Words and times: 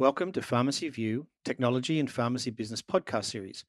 Welcome 0.00 0.30
to 0.34 0.42
Pharmacy 0.42 0.88
View, 0.90 1.26
Technology 1.44 1.98
and 1.98 2.08
Pharmacy 2.08 2.52
Business 2.52 2.80
podcast 2.80 3.24
series, 3.24 3.64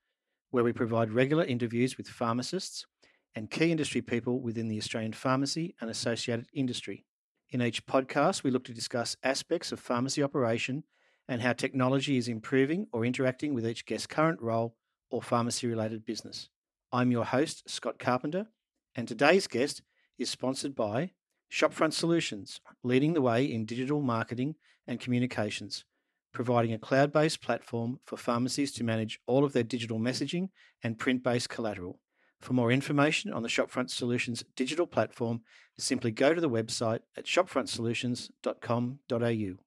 where 0.52 0.64
we 0.64 0.72
provide 0.72 1.10
regular 1.10 1.44
interviews 1.44 1.98
with 1.98 2.08
pharmacists 2.08 2.86
and 3.34 3.50
key 3.50 3.72
industry 3.72 4.04
people 4.04 4.40
within 4.40 4.68
the 4.68 4.78
Australian 4.78 5.14
pharmacy 5.14 5.74
and 5.82 5.90
associated 5.90 6.46
industry. 6.54 7.04
In 7.50 7.64
each 7.64 7.84
podcast, 7.88 8.44
we 8.44 8.52
look 8.52 8.64
to 8.66 8.76
discuss 8.76 9.18
aspects 9.24 9.72
of 9.72 9.80
pharmacy 9.80 10.22
operation 10.22 10.84
and 11.28 11.42
how 11.42 11.54
technology 11.54 12.16
is 12.18 12.28
improving 12.28 12.86
or 12.94 13.06
interacting 13.06 13.56
with 13.56 13.66
each 13.66 13.88
guest's 13.88 14.06
current 14.06 14.40
role 14.40 14.76
or 15.10 15.24
pharmacy 15.24 15.66
related 15.66 16.06
business. 16.06 16.50
I'm 16.92 17.10
your 17.10 17.26
host, 17.26 17.68
Scott 17.68 17.98
Carpenter, 17.98 18.46
and 18.94 19.08
today's 19.08 19.48
guest 19.48 19.82
is 20.20 20.30
sponsored 20.30 20.76
by 20.76 21.10
Shopfront 21.52 21.94
Solutions, 21.94 22.62
leading 22.84 23.14
the 23.14 23.22
way 23.24 23.46
in 23.46 23.66
digital 23.66 24.04
marketing 24.04 24.54
and 24.86 25.00
communications 25.00 25.86
providing 26.34 26.74
a 26.74 26.80
cloud 26.80 27.12
based 27.12 27.42
platform 27.42 28.00
for 28.06 28.18
pharmacies 28.18 28.72
to 28.74 28.84
manage 28.84 29.20
all 29.26 29.44
of 29.44 29.54
their 29.54 29.64
digital 29.64 29.98
messaging 30.00 30.50
and 30.84 31.00
print 31.00 31.24
based 31.24 31.50
collateral. 31.50 32.00
For 32.42 32.54
more 32.54 32.72
information 32.72 33.34
on 33.34 33.44
the 33.44 33.50
Shopfront 33.50 33.90
Solutions 33.90 34.46
digital 34.56 34.88
platform, 34.88 35.42
simply 35.78 36.12
go 36.12 36.34
to 36.34 36.42
the 36.42 36.50
website 36.50 37.00
at 37.18 37.26
shopfrontsolutions.com.au. 37.26 39.64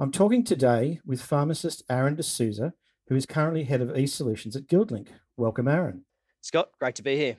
I'm 0.00 0.12
talking 0.12 0.44
today 0.44 1.00
with 1.04 1.22
pharmacist 1.22 1.82
Aaron 1.90 2.14
D'Souza, 2.14 2.74
who 3.08 3.16
is 3.16 3.26
currently 3.26 3.64
head 3.64 3.80
of 3.80 3.96
e-solutions 3.96 4.54
at 4.54 4.66
GuildLink. 4.66 5.08
Welcome, 5.36 5.68
Aaron. 5.68 6.04
Scott, 6.40 6.68
great 6.78 6.94
to 6.96 7.02
be 7.02 7.16
here. 7.16 7.38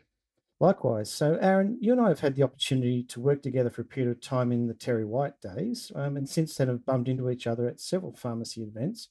Likewise. 0.61 1.09
So, 1.09 1.37
Aaron, 1.39 1.77
you 1.79 1.93
and 1.93 2.01
I 2.01 2.09
have 2.09 2.19
had 2.19 2.35
the 2.35 2.43
opportunity 2.43 3.03
to 3.03 3.21
work 3.21 3.41
together 3.41 3.69
for 3.69 3.81
a 3.81 3.85
period 3.85 4.11
of 4.11 4.21
time 4.21 4.51
in 4.51 4.67
the 4.67 4.73
Terry 4.73 5.05
White 5.05 5.39
days, 5.39 5.89
um, 5.95 6.17
and 6.17 6.27
since 6.27 6.55
then 6.55 6.67
have 6.67 6.85
bumped 6.85 7.07
into 7.07 7.29
each 7.29 7.47
other 7.47 7.67
at 7.67 7.79
several 7.79 8.13
pharmacy 8.13 8.61
events. 8.61 9.07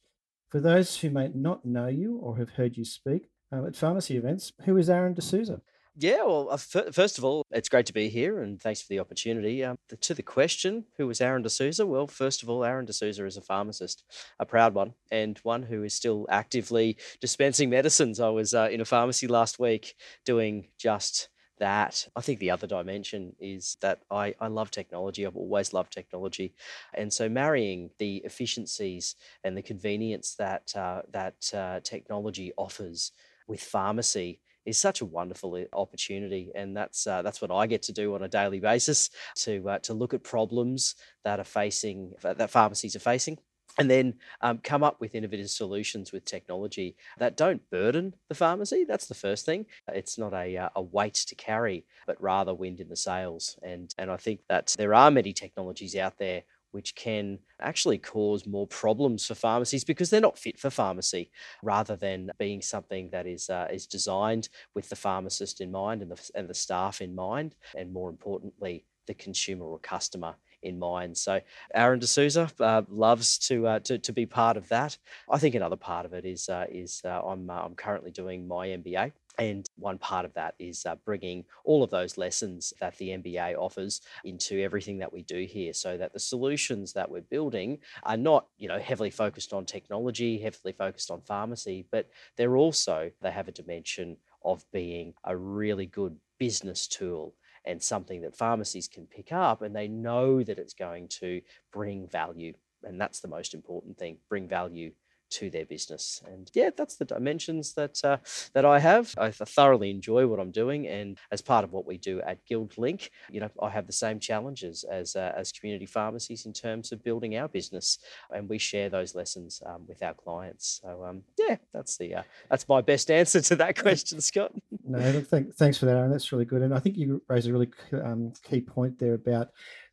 For 0.51 0.61
those 0.61 0.99
who 0.99 1.09
may 1.09 1.31
not 1.35 1.65
know 1.65 1.87
you 1.87 2.19
or 2.19 2.37
have 2.37 2.51
heard 2.51 2.77
you 2.77 2.85
speak 2.85 3.31
um, 3.51 3.67
at 3.67 3.77
pharmacy 3.77 4.17
events, 4.19 4.53
who 4.65 4.77
is 4.77 4.91
Aaron 4.91 5.15
D'Souza? 5.15 5.63
Yeah, 6.01 6.23
well, 6.23 6.49
uh, 6.51 6.57
first 6.57 7.19
of 7.19 7.25
all, 7.25 7.45
it's 7.51 7.69
great 7.69 7.87
to 7.87 7.93
be 7.93 8.09
here 8.09 8.41
and 8.41 8.63
thanks 8.63 8.81
for 8.81 8.89
the 8.89 9.01
opportunity. 9.01 9.65
Um, 9.65 9.77
to 10.01 10.15
the 10.15 10.23
question, 10.23 10.85
who 10.97 11.09
was 11.09 11.21
Aaron 11.21 11.43
D'Souza? 11.43 11.85
Well, 11.85 12.07
first 12.07 12.43
of 12.43 12.49
all, 12.49 12.65
Aaron 12.65 12.85
D'Souza 12.85 13.27
is 13.27 13.37
a 13.37 13.43
pharmacist, 13.43 14.05
a 14.39 14.47
proud 14.47 14.75
one, 14.75 14.95
and 15.11 15.39
one 15.39 15.65
who 15.65 15.83
is 15.83 15.95
still 15.95 16.27
actively 16.31 16.99
dispensing 17.21 17.69
medicines. 17.69 18.21
I 18.21 18.29
was 18.29 18.55
uh, 18.55 18.69
in 18.71 18.81
a 18.81 18.85
pharmacy 18.85 19.27
last 19.27 19.59
week 19.59 19.97
doing 20.25 20.69
just 20.79 21.31
that. 21.59 22.07
I 22.17 22.21
think 22.21 22.41
the 22.41 22.51
other 22.51 22.67
dimension 22.67 23.35
is 23.41 23.77
that 23.81 24.01
I, 24.11 24.35
I 24.41 24.49
love 24.49 24.71
technology. 24.71 25.27
I've 25.27 25.37
always 25.37 25.73
loved 25.73 25.93
technology. 25.93 26.55
And 26.95 27.13
so 27.13 27.29
marrying 27.29 27.91
the 27.99 28.17
efficiencies 28.25 29.17
and 29.45 29.57
the 29.57 29.63
convenience 29.63 30.35
that, 30.37 30.75
uh, 30.77 31.03
that 31.13 31.53
uh, 31.55 31.81
technology 31.81 32.53
offers 32.57 33.13
with 33.47 33.61
pharmacy 33.61 34.41
is 34.69 34.79
such 34.79 35.01
a 35.01 35.07
wonderful 35.07 35.55
uh, 35.55 35.77
opportunity, 35.77 36.53
and 36.55 36.77
that's 36.77 37.07
uh, 37.07 37.23
that's 37.23 37.41
what 37.41 37.51
I 37.51 37.67
get 37.67 37.83
to 37.85 37.93
do 37.93 38.15
on 38.15 38.23
a 38.23 38.29
daily 38.29 38.61
basis 38.61 39.11
to 39.37 39.69
uh, 39.69 39.79
to 39.81 39.95
look 39.95 40.15
at 40.15 40.23
problems 40.23 40.95
that 41.25 41.41
are 41.41 41.45
facing 41.45 42.13
that 42.23 42.51
pharmacies 42.51 42.95
are 42.95 43.01
facing, 43.01 43.39
and 43.79 43.91
then 43.91 44.15
um, 44.41 44.59
come 44.59 44.83
up 44.83 45.01
with 45.01 45.15
innovative 45.15 45.51
solutions 45.51 46.13
with 46.13 46.25
technology 46.25 46.97
that 47.19 47.37
don't 47.37 47.69
burden 47.71 48.15
the 48.29 48.35
pharmacy. 48.35 48.85
That's 48.85 49.07
the 49.07 49.15
first 49.15 49.47
thing. 49.47 49.67
It's 49.93 50.19
not 50.19 50.35
a, 50.35 50.57
uh, 50.57 50.69
a 50.77 50.83
weight 50.83 51.15
to 51.15 51.35
carry, 51.35 51.87
but 52.07 52.21
rather 52.23 52.55
wind 52.55 52.81
in 52.81 52.89
the 52.89 52.97
sails. 52.97 53.59
And, 53.63 53.95
and 53.99 54.11
I 54.11 54.17
think 54.17 54.41
that 54.49 54.75
there 54.79 54.95
are 54.95 55.11
many 55.11 55.33
technologies 55.33 55.97
out 55.97 56.19
there 56.19 56.43
which 56.71 56.95
can 56.95 57.39
actually 57.61 57.99
cause 57.99 58.47
more 58.47 58.67
problems 58.67 59.27
for 59.27 59.35
pharmacies 59.35 59.85
because 59.85 60.11
they're 60.11 60.21
not 60.21 60.39
fit 60.39 60.59
for 60.59 60.71
pharmacy, 60.71 61.31
rather 61.63 61.97
than 61.97 62.31
being 62.39 62.61
something 62.61 63.09
that 63.11 63.27
is 63.27 63.49
uh, 63.49 63.67
is 63.73 63.87
designed 63.87 64.51
with 64.75 64.89
the 64.91 64.97
pharmacist 64.97 65.61
in 65.61 65.71
mind 65.73 66.03
and 66.03 66.11
the 66.11 66.31
and 66.35 66.49
the 66.49 66.55
staff 66.55 67.01
in 67.01 67.15
mind, 67.15 67.57
and 67.75 67.93
more 67.93 68.11
importantly, 68.11 68.85
the 69.09 69.15
consumer 69.15 69.65
or 69.65 69.81
customer 69.81 70.37
in 70.63 70.79
mind. 70.79 71.17
So 71.17 71.41
Aaron 71.75 71.99
D'Souza 71.99 72.51
uh, 72.61 72.83
loves 72.89 73.39
to, 73.49 73.67
uh, 73.67 73.79
to 73.81 73.99
to 73.99 74.13
be 74.13 74.27
part 74.27 74.57
of 74.57 74.69
that. 74.69 74.99
I 75.31 75.39
think 75.39 75.55
another 75.55 75.77
part 75.77 76.07
of 76.07 76.13
it 76.13 76.25
is 76.25 76.49
uh, 76.49 76.67
is 76.71 77.03
uh, 77.05 77.21
I'm 77.23 77.51
uh, 77.51 77.63
I'm 77.65 77.75
currently 77.75 78.11
doing 78.11 78.47
my 78.47 78.69
MBA. 78.69 79.13
And 79.39 79.65
one 79.77 79.99
part 79.99 80.25
of 80.25 80.35
that 80.35 80.57
is 80.59 80.85
uh, 80.85 80.97
bringing 81.05 81.45
all 81.65 81.85
of 81.85 81.91
those 81.91 82.19
lessons 82.19 82.73
that 82.81 82.97
the 82.97 83.11
MBA 83.11 83.57
offers 83.57 84.01
into 84.25 84.61
everything 84.61 84.99
that 84.99 85.13
we 85.13 85.23
do 85.23 85.45
here, 85.45 85.73
so 85.73 85.97
that 85.97 86.13
the 86.13 86.19
solutions 86.19 86.93
that 86.95 87.09
we're 87.09 87.21
building 87.21 87.79
are 88.03 88.17
not, 88.17 88.49
you 88.57 88.67
know, 88.67 88.81
heavily 88.81 89.11
focused 89.11 89.53
on 89.53 89.65
technology, 89.65 90.39
heavily 90.39 90.73
focused 90.73 91.13
on 91.13 91.21
pharmacy, 91.21 91.87
but 91.93 92.09
they're 92.37 92.57
also 92.57 93.13
they 93.23 93.31
have 93.31 93.47
a 93.47 93.53
dimension 93.53 94.17
of 94.45 94.65
being 94.73 95.15
a 95.25 95.37
really 95.37 95.87
good 95.87 96.17
business 96.39 96.89
tool 96.89 97.35
and 97.65 97.83
something 97.83 98.21
that 98.23 98.37
pharmacies 98.37 98.89
can 98.89 99.07
pick 99.07 99.33
up 99.33 99.63
and 99.63 99.75
they 99.75 99.89
know 99.89 100.43
that 100.43 100.59
it's 100.59 100.75
going 100.75 101.09
to 101.09 101.41
bring 101.73 102.07
value. 102.09 102.55
And 102.83 103.01
that's 103.01 103.21
the 103.21 103.29
most 103.29 103.55
important 103.55 103.99
thing 103.99 104.19
bring 104.29 104.49
value 104.49 104.93
to 105.31 105.51
their 105.51 105.65
business. 105.65 106.23
And 106.27 106.51
yeah, 106.55 106.71
that's 106.77 106.97
the 106.97 107.05
dimensions 107.05 107.75
that 107.75 108.05
uh, 108.05 108.19
that 108.55 108.65
I 108.65 108.79
have. 108.79 109.15
I 109.19 109.31
thoroughly 109.31 109.91
enjoy 109.91 110.27
what 110.27 110.41
I'm 110.41 110.51
doing, 110.51 110.87
and 110.87 111.19
as 111.31 111.41
part 111.41 111.65
of 111.65 111.73
what 111.73 111.87
we 111.87 111.99
do 111.99 112.21
at 112.23 112.47
GuildLink, 112.47 113.11
you 113.31 113.41
know, 113.41 113.51
I 113.63 113.71
have 113.71 113.87
the 113.87 113.93
same 113.93 114.21
challenges 114.21 114.85
as 114.85 115.17
uh, 115.17 115.33
as 115.37 115.53
community 115.53 115.87
pharmacies 115.87 116.47
in 116.47 116.53
terms 116.53 116.93
of 116.93 117.03
building 117.03 117.37
our 117.37 117.49
business, 117.49 117.99
and 118.35 118.49
we 118.49 118.59
share 118.59 118.89
those 118.89 119.15
lessons 119.15 119.63
um, 119.67 119.85
with 119.87 120.03
our 120.03 120.15
clients. 120.15 120.81
So 120.83 121.05
um, 121.05 121.23
yeah, 121.39 121.57
that's 121.73 121.97
the 121.97 122.17
uh, 122.17 122.23
that's 122.51 122.69
my 122.69 122.81
best 122.81 123.11
answer 123.11 123.41
to 123.41 123.57
that 123.57 123.79
question, 123.79 124.21
Scott. 124.21 124.53
no, 124.85 125.21
thank, 125.21 125.55
thanks 125.55 125.79
for 125.79 125.87
that, 125.87 125.97
Aaron. 125.97 126.11
That's 126.11 126.33
really 126.33 126.45
good, 126.45 126.63
and 126.63 126.75
I 126.75 126.79
think 126.79 126.97
you 126.97 127.23
raised 127.29 127.49
a 127.49 127.53
really 127.53 127.71
um, 127.93 128.33
key 128.43 128.61
point 128.61 128.99
there 128.99 129.15
about 129.15 129.49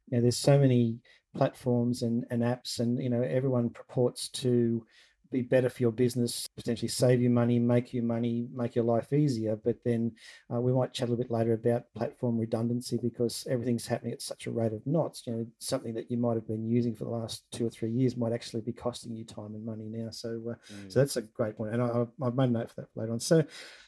you 0.07 0.17
know 0.17 0.21
there's 0.21 0.37
so 0.37 0.57
many 0.57 0.99
platforms 1.35 2.01
and, 2.01 2.25
and 2.31 2.41
apps 2.41 2.79
and 2.79 3.01
you 3.01 3.09
know 3.09 3.21
everyone 3.21 3.69
purports 3.69 4.29
to 4.29 4.85
be 5.31 5.41
better 5.41 5.69
for 5.69 5.81
your 5.81 5.91
business, 5.91 6.47
potentially 6.55 6.87
save 6.87 7.21
you 7.21 7.29
money, 7.29 7.59
make 7.59 7.93
you 7.93 8.01
money, 8.01 8.47
make 8.53 8.75
your 8.75 8.85
life 8.85 9.13
easier. 9.13 9.55
But 9.55 9.77
then 9.83 10.11
uh, 10.53 10.59
we 10.59 10.73
might 10.73 10.93
chat 10.93 11.07
a 11.07 11.11
little 11.11 11.23
bit 11.23 11.31
later 11.31 11.53
about 11.53 11.93
platform 11.95 12.37
redundancy 12.37 12.97
because 13.01 13.45
everything's 13.49 13.87
happening 13.87 14.13
at 14.13 14.21
such 14.21 14.47
a 14.47 14.51
rate 14.51 14.73
of 14.73 14.85
knots. 14.85 15.23
You 15.25 15.33
know, 15.33 15.47
something 15.59 15.93
that 15.95 16.09
you 16.09 16.17
might 16.17 16.35
have 16.35 16.47
been 16.47 16.67
using 16.67 16.95
for 16.95 17.05
the 17.05 17.11
last 17.11 17.43
two 17.51 17.67
or 17.67 17.69
three 17.69 17.91
years 17.91 18.17
might 18.17 18.33
actually 18.33 18.61
be 18.61 18.73
costing 18.73 19.15
you 19.15 19.25
time 19.25 19.55
and 19.55 19.65
money 19.65 19.85
now. 19.87 20.09
So, 20.11 20.41
uh, 20.51 20.73
mm. 20.73 20.91
so 20.91 20.99
that's 20.99 21.17
a 21.17 21.21
great 21.21 21.57
point, 21.57 21.73
and 21.73 21.81
I, 21.81 22.05
have 22.23 22.35
made 22.35 22.49
a 22.49 22.51
note 22.51 22.69
for 22.69 22.81
that 22.81 22.89
later 22.95 23.13
on. 23.13 23.19
So, 23.19 23.43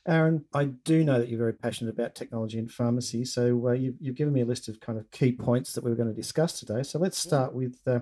Aaron, 0.08 0.46
I 0.54 0.66
do 0.66 1.04
know 1.04 1.20
that 1.20 1.28
you're 1.28 1.38
very 1.38 1.54
passionate 1.54 1.94
about 1.94 2.16
technology 2.16 2.58
and 2.58 2.72
pharmacy. 2.72 3.26
So, 3.26 3.68
uh, 3.68 3.72
you've, 3.74 3.96
you've, 4.00 4.16
given 4.16 4.34
me 4.34 4.42
a 4.42 4.46
list 4.46 4.70
of 4.70 4.80
kind 4.80 4.98
of 4.98 5.10
key 5.12 5.34
points 5.34 5.74
that 5.74 5.84
we 5.84 5.92
are 5.92 5.96
going 5.96 6.08
to 6.08 6.16
discuss 6.16 6.60
today. 6.60 6.84
So, 6.84 6.98
let's 6.98 7.18
start 7.18 7.54
with 7.54 7.78
uh, 7.86 8.00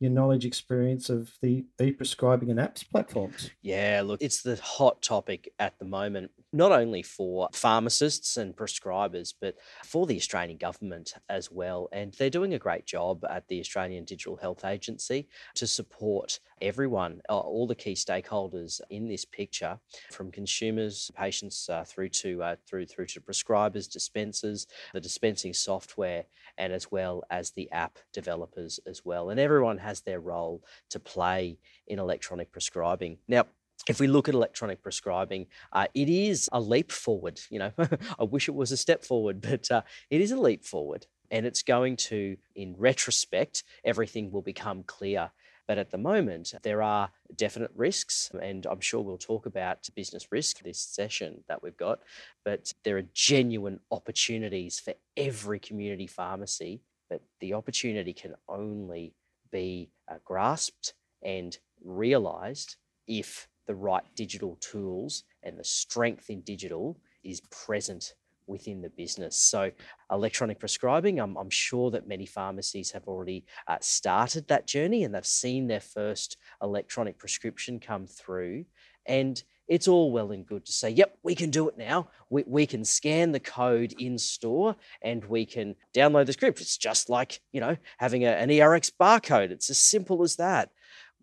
your 0.00 0.10
knowledge, 0.10 0.44
experience 0.44 1.08
of 1.08 1.32
the 1.42 1.64
e-prescribing 1.80 2.50
and 2.50 2.58
apps 2.58 2.88
platforms. 2.88 3.50
Yeah, 3.62 4.02
look, 4.04 4.20
it's 4.20 4.42
the 4.42 4.56
hot 4.56 5.00
topic 5.00 5.48
at 5.58 5.78
the 5.78 5.84
moment, 5.84 6.32
not 6.54 6.70
only 6.70 7.02
for 7.02 7.48
pharmacists 7.52 8.36
and 8.36 8.54
prescribers, 8.54 9.34
but 9.40 9.56
for 9.84 10.06
the 10.06 10.16
Australian 10.16 10.56
government 10.56 11.14
as 11.28 11.50
well. 11.50 11.88
And 11.90 12.14
they're 12.14 12.30
doing 12.30 12.54
a 12.54 12.60
great 12.60 12.86
job 12.86 13.24
at 13.28 13.48
the 13.48 13.58
Australian 13.58 14.04
Digital 14.04 14.36
Health 14.36 14.64
Agency 14.64 15.28
to 15.56 15.66
support 15.66 16.38
everyone, 16.62 17.20
uh, 17.28 17.36
all 17.36 17.66
the 17.66 17.74
key 17.74 17.94
stakeholders 17.94 18.80
in 18.88 19.08
this 19.08 19.24
picture, 19.24 19.80
from 20.12 20.30
consumers, 20.30 21.10
patients, 21.16 21.68
uh, 21.68 21.82
through 21.84 22.10
to 22.10 22.40
uh, 22.44 22.56
through 22.68 22.86
through 22.86 23.06
to 23.06 23.20
prescribers, 23.20 23.90
dispensers, 23.90 24.68
the 24.92 25.00
dispensing 25.00 25.52
software, 25.52 26.24
and 26.56 26.72
as 26.72 26.88
well 26.92 27.24
as 27.30 27.50
the 27.50 27.68
app 27.72 27.98
developers 28.12 28.78
as 28.86 29.04
well. 29.04 29.30
And 29.30 29.40
everyone 29.40 29.78
has 29.78 30.02
their 30.02 30.20
role 30.20 30.62
to 30.90 31.00
play 31.00 31.58
in 31.88 31.98
electronic 31.98 32.52
prescribing. 32.52 33.18
Now, 33.26 33.46
if 33.88 34.00
we 34.00 34.06
look 34.06 34.28
at 34.28 34.34
electronic 34.34 34.82
prescribing, 34.82 35.46
uh, 35.72 35.86
it 35.94 36.08
is 36.08 36.48
a 36.52 36.60
leap 36.60 36.90
forward. 36.90 37.40
You 37.50 37.58
know, 37.60 37.72
I 38.18 38.24
wish 38.24 38.48
it 38.48 38.54
was 38.54 38.72
a 38.72 38.76
step 38.76 39.04
forward, 39.04 39.40
but 39.40 39.70
uh, 39.70 39.82
it 40.10 40.20
is 40.20 40.32
a 40.32 40.40
leap 40.40 40.64
forward. 40.64 41.06
And 41.30 41.46
it's 41.46 41.62
going 41.62 41.96
to, 41.96 42.36
in 42.54 42.74
retrospect, 42.78 43.64
everything 43.84 44.30
will 44.30 44.42
become 44.42 44.84
clear. 44.84 45.30
But 45.66 45.78
at 45.78 45.90
the 45.90 45.98
moment, 45.98 46.52
there 46.62 46.82
are 46.82 47.10
definite 47.34 47.70
risks, 47.74 48.30
and 48.40 48.66
I'm 48.66 48.80
sure 48.80 49.00
we'll 49.00 49.16
talk 49.16 49.46
about 49.46 49.88
business 49.94 50.30
risk 50.30 50.62
this 50.62 50.78
session 50.78 51.42
that 51.48 51.62
we've 51.62 51.76
got. 51.76 52.00
But 52.44 52.74
there 52.84 52.98
are 52.98 53.04
genuine 53.14 53.80
opportunities 53.90 54.78
for 54.78 54.92
every 55.16 55.58
community 55.58 56.06
pharmacy, 56.06 56.82
but 57.08 57.22
the 57.40 57.54
opportunity 57.54 58.12
can 58.12 58.34
only 58.46 59.14
be 59.50 59.88
uh, 60.06 60.16
grasped 60.24 60.92
and 61.22 61.56
realized 61.82 62.76
if 63.06 63.48
the 63.66 63.74
right 63.74 64.04
digital 64.14 64.56
tools 64.60 65.24
and 65.42 65.58
the 65.58 65.64
strength 65.64 66.30
in 66.30 66.40
digital 66.42 66.98
is 67.22 67.40
present 67.50 68.14
within 68.46 68.82
the 68.82 68.90
business. 68.90 69.38
So, 69.38 69.70
electronic 70.10 70.60
prescribing, 70.60 71.18
I'm, 71.18 71.36
I'm 71.36 71.50
sure 71.50 71.90
that 71.90 72.06
many 72.06 72.26
pharmacies 72.26 72.90
have 72.92 73.08
already 73.08 73.44
uh, 73.66 73.78
started 73.80 74.48
that 74.48 74.66
journey 74.66 75.04
and 75.04 75.14
they've 75.14 75.24
seen 75.24 75.66
their 75.66 75.80
first 75.80 76.36
electronic 76.62 77.18
prescription 77.18 77.80
come 77.80 78.06
through. 78.06 78.66
And 79.06 79.42
it's 79.66 79.88
all 79.88 80.12
well 80.12 80.30
and 80.30 80.46
good 80.46 80.66
to 80.66 80.72
say, 80.72 80.90
yep, 80.90 81.16
we 81.22 81.34
can 81.34 81.50
do 81.50 81.68
it 81.68 81.78
now. 81.78 82.08
We, 82.28 82.44
we 82.46 82.66
can 82.66 82.84
scan 82.84 83.32
the 83.32 83.40
code 83.40 83.94
in 83.98 84.18
store 84.18 84.76
and 85.00 85.24
we 85.24 85.46
can 85.46 85.74
download 85.94 86.26
the 86.26 86.34
script. 86.34 86.60
It's 86.60 86.76
just 86.76 87.08
like, 87.08 87.40
you 87.52 87.60
know, 87.60 87.76
having 87.98 88.24
a, 88.24 88.28
an 88.28 88.50
ERX 88.50 88.92
barcode. 89.00 89.50
It's 89.50 89.70
as 89.70 89.78
simple 89.78 90.22
as 90.22 90.36
that. 90.36 90.70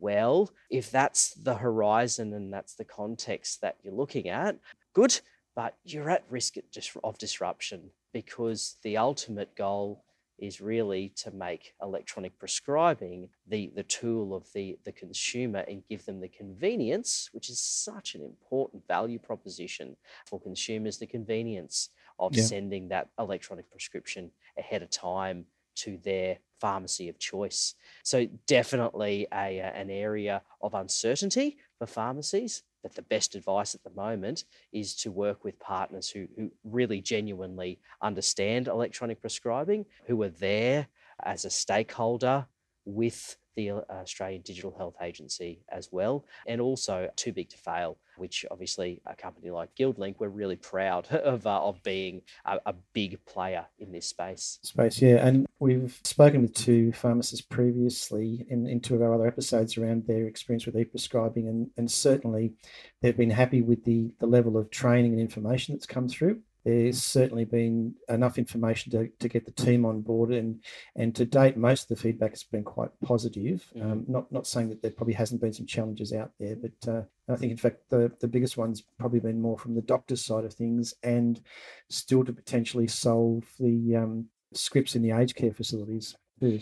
Well, 0.02 0.50
if 0.72 0.90
that's 0.90 1.36
the 1.36 1.54
horizon 1.54 2.34
and 2.34 2.52
that's 2.52 2.74
the 2.74 2.84
context 2.84 3.62
that 3.62 3.78
you're 3.84 3.94
looking 3.94 4.30
at, 4.30 4.58
good, 4.94 5.22
but 5.56 5.78
you're 5.84 6.10
at 6.10 6.26
risk 6.28 6.56
of 7.04 7.18
disruption 7.20 7.92
because 8.12 8.78
the 8.84 8.98
ultimate 8.98 9.56
goal 9.56 10.04
is 10.40 10.60
really 10.60 11.10
to 11.18 11.30
make 11.30 11.76
electronic 11.84 12.38
prescribing 12.40 13.30
the, 13.48 13.72
the 13.76 13.84
tool 13.84 14.34
of 14.34 14.52
the, 14.54 14.76
the 14.86 14.92
consumer 14.92 15.60
and 15.68 15.84
give 15.88 16.04
them 16.06 16.20
the 16.20 16.28
convenience, 16.28 17.30
which 17.32 17.52
is 17.52 17.60
such 17.60 18.16
an 18.16 18.24
important 18.24 18.86
value 18.88 19.20
proposition 19.20 19.96
for 20.26 20.40
consumers 20.42 20.98
the 20.98 21.06
convenience 21.06 21.90
of 22.18 22.36
yeah. 22.36 22.44
sending 22.44 22.90
that 22.90 23.10
electronic 23.20 23.70
prescription 23.70 24.32
ahead 24.58 24.82
of 24.82 24.90
time 24.90 25.46
to 25.76 25.98
their 26.04 26.38
pharmacy 26.60 27.10
of 27.10 27.20
choice. 27.20 27.76
So, 28.04 28.28
definitely 28.48 29.28
a, 29.34 29.62
uh, 29.62 29.72
an 29.72 29.90
area 29.90 30.42
of 30.62 30.74
uncertainty 30.74 31.58
for 31.80 31.88
pharmacies. 31.88 32.64
But 32.84 32.96
the 32.96 33.04
best 33.04 33.36
advice 33.36 33.76
at 33.76 33.84
the 33.84 33.92
moment 33.92 34.46
is 34.72 34.96
to 34.98 35.12
work 35.12 35.44
with 35.44 35.60
partners 35.60 36.10
who, 36.10 36.28
who 36.36 36.52
really 36.64 37.00
genuinely 37.00 37.80
understand 38.02 38.68
electronic 38.68 39.22
prescribing, 39.22 39.86
who 40.08 40.22
are 40.24 40.30
there 40.30 40.88
as 41.24 41.46
a 41.46 41.50
stakeholder 41.50 42.48
with 42.86 43.38
the 43.56 43.72
uh, 43.72 43.82
Australian 43.90 44.42
Digital 44.42 44.74
Health 44.78 44.96
Agency 45.02 45.60
as 45.70 45.90
well, 45.92 46.26
and 46.48 46.62
also 46.62 47.10
Too 47.16 47.34
Big 47.34 47.50
to 47.50 47.58
Fail, 47.58 47.98
which 48.18 48.46
obviously 48.52 49.02
a 49.06 49.16
company 49.16 49.50
like 49.50 49.76
GuildLink, 49.76 50.16
we're 50.20 50.30
really 50.30 50.56
proud 50.56 51.08
of, 51.12 51.46
uh, 51.48 51.62
of 51.62 51.82
being 51.84 52.22
a, 52.46 52.60
a, 52.66 52.74
big 52.94 53.24
player 53.26 53.66
in 53.80 53.92
this 53.92 54.08
space. 54.08 54.60
Space, 54.64 55.02
yeah. 55.02 55.26
And 55.26 55.48
we've 55.60 56.00
spoken 56.04 56.42
with 56.42 56.54
two 56.54 56.92
pharmacists 56.92 57.46
previously 57.46 58.46
in, 58.50 58.68
in 58.68 58.80
two 58.80 58.96
of 58.96 59.02
our 59.02 59.14
other 59.14 59.28
episodes 59.28 59.78
around 59.78 60.08
their 60.08 60.28
experience 60.28 60.66
with 60.66 60.78
e-prescribing, 60.78 61.48
and, 61.48 61.70
and 61.78 61.90
certainly 61.90 62.54
they've 63.02 63.18
been 63.18 63.30
happy 63.30 63.62
with 63.62 63.86
the, 63.86 64.14
the 64.20 64.28
level 64.28 64.58
of 64.58 64.70
training 64.70 65.14
and 65.14 65.22
information 65.22 65.76
that's 65.76 65.86
come 65.86 66.08
through 66.10 66.42
there's 66.64 67.02
certainly 67.02 67.46
been 67.46 67.96
enough 68.10 68.38
information 68.38 68.92
to, 68.92 69.08
to 69.20 69.28
get 69.28 69.46
the 69.46 69.52
team 69.52 69.86
on 69.86 70.02
board 70.02 70.32
and 70.32 70.62
and 70.96 71.16
to 71.16 71.26
date 71.26 71.58
most 71.58 71.84
of 71.84 71.88
the 71.90 72.02
feedback 72.02 72.32
has 72.32 72.44
been 72.44 72.64
quite 72.64 72.90
positive 73.04 73.66
mm-hmm. 73.76 73.92
um, 73.92 74.06
not 74.08 74.32
not 74.32 74.48
saying 74.48 74.70
that 74.70 74.82
there 74.82 74.92
probably 74.92 75.14
hasn't 75.14 75.42
been 75.42 75.54
some 75.54 75.66
challenges 75.66 76.14
out 76.14 76.32
there 76.40 76.56
but 76.56 76.92
uh, 76.92 77.02
I 77.28 77.36
think 77.36 77.52
in 77.52 77.58
fact 77.58 77.90
the 77.90 78.12
the 78.20 78.28
biggest 78.28 78.58
one's 78.58 78.84
probably 79.00 79.20
been 79.20 79.42
more 79.42 79.58
from 79.58 79.76
the 79.76 79.82
doctor's 79.82 80.24
side 80.24 80.46
of 80.46 80.54
things 80.54 80.94
and 81.04 81.42
still 81.90 82.24
to 82.26 82.34
potentially 82.34 82.88
solve 82.88 83.46
the 83.60 83.96
um, 83.96 84.28
scripts 84.54 84.96
in 84.96 85.02
the 85.02 85.12
aged 85.12 85.36
care 85.36 85.54
facilities 85.54 86.16
too. 86.40 86.60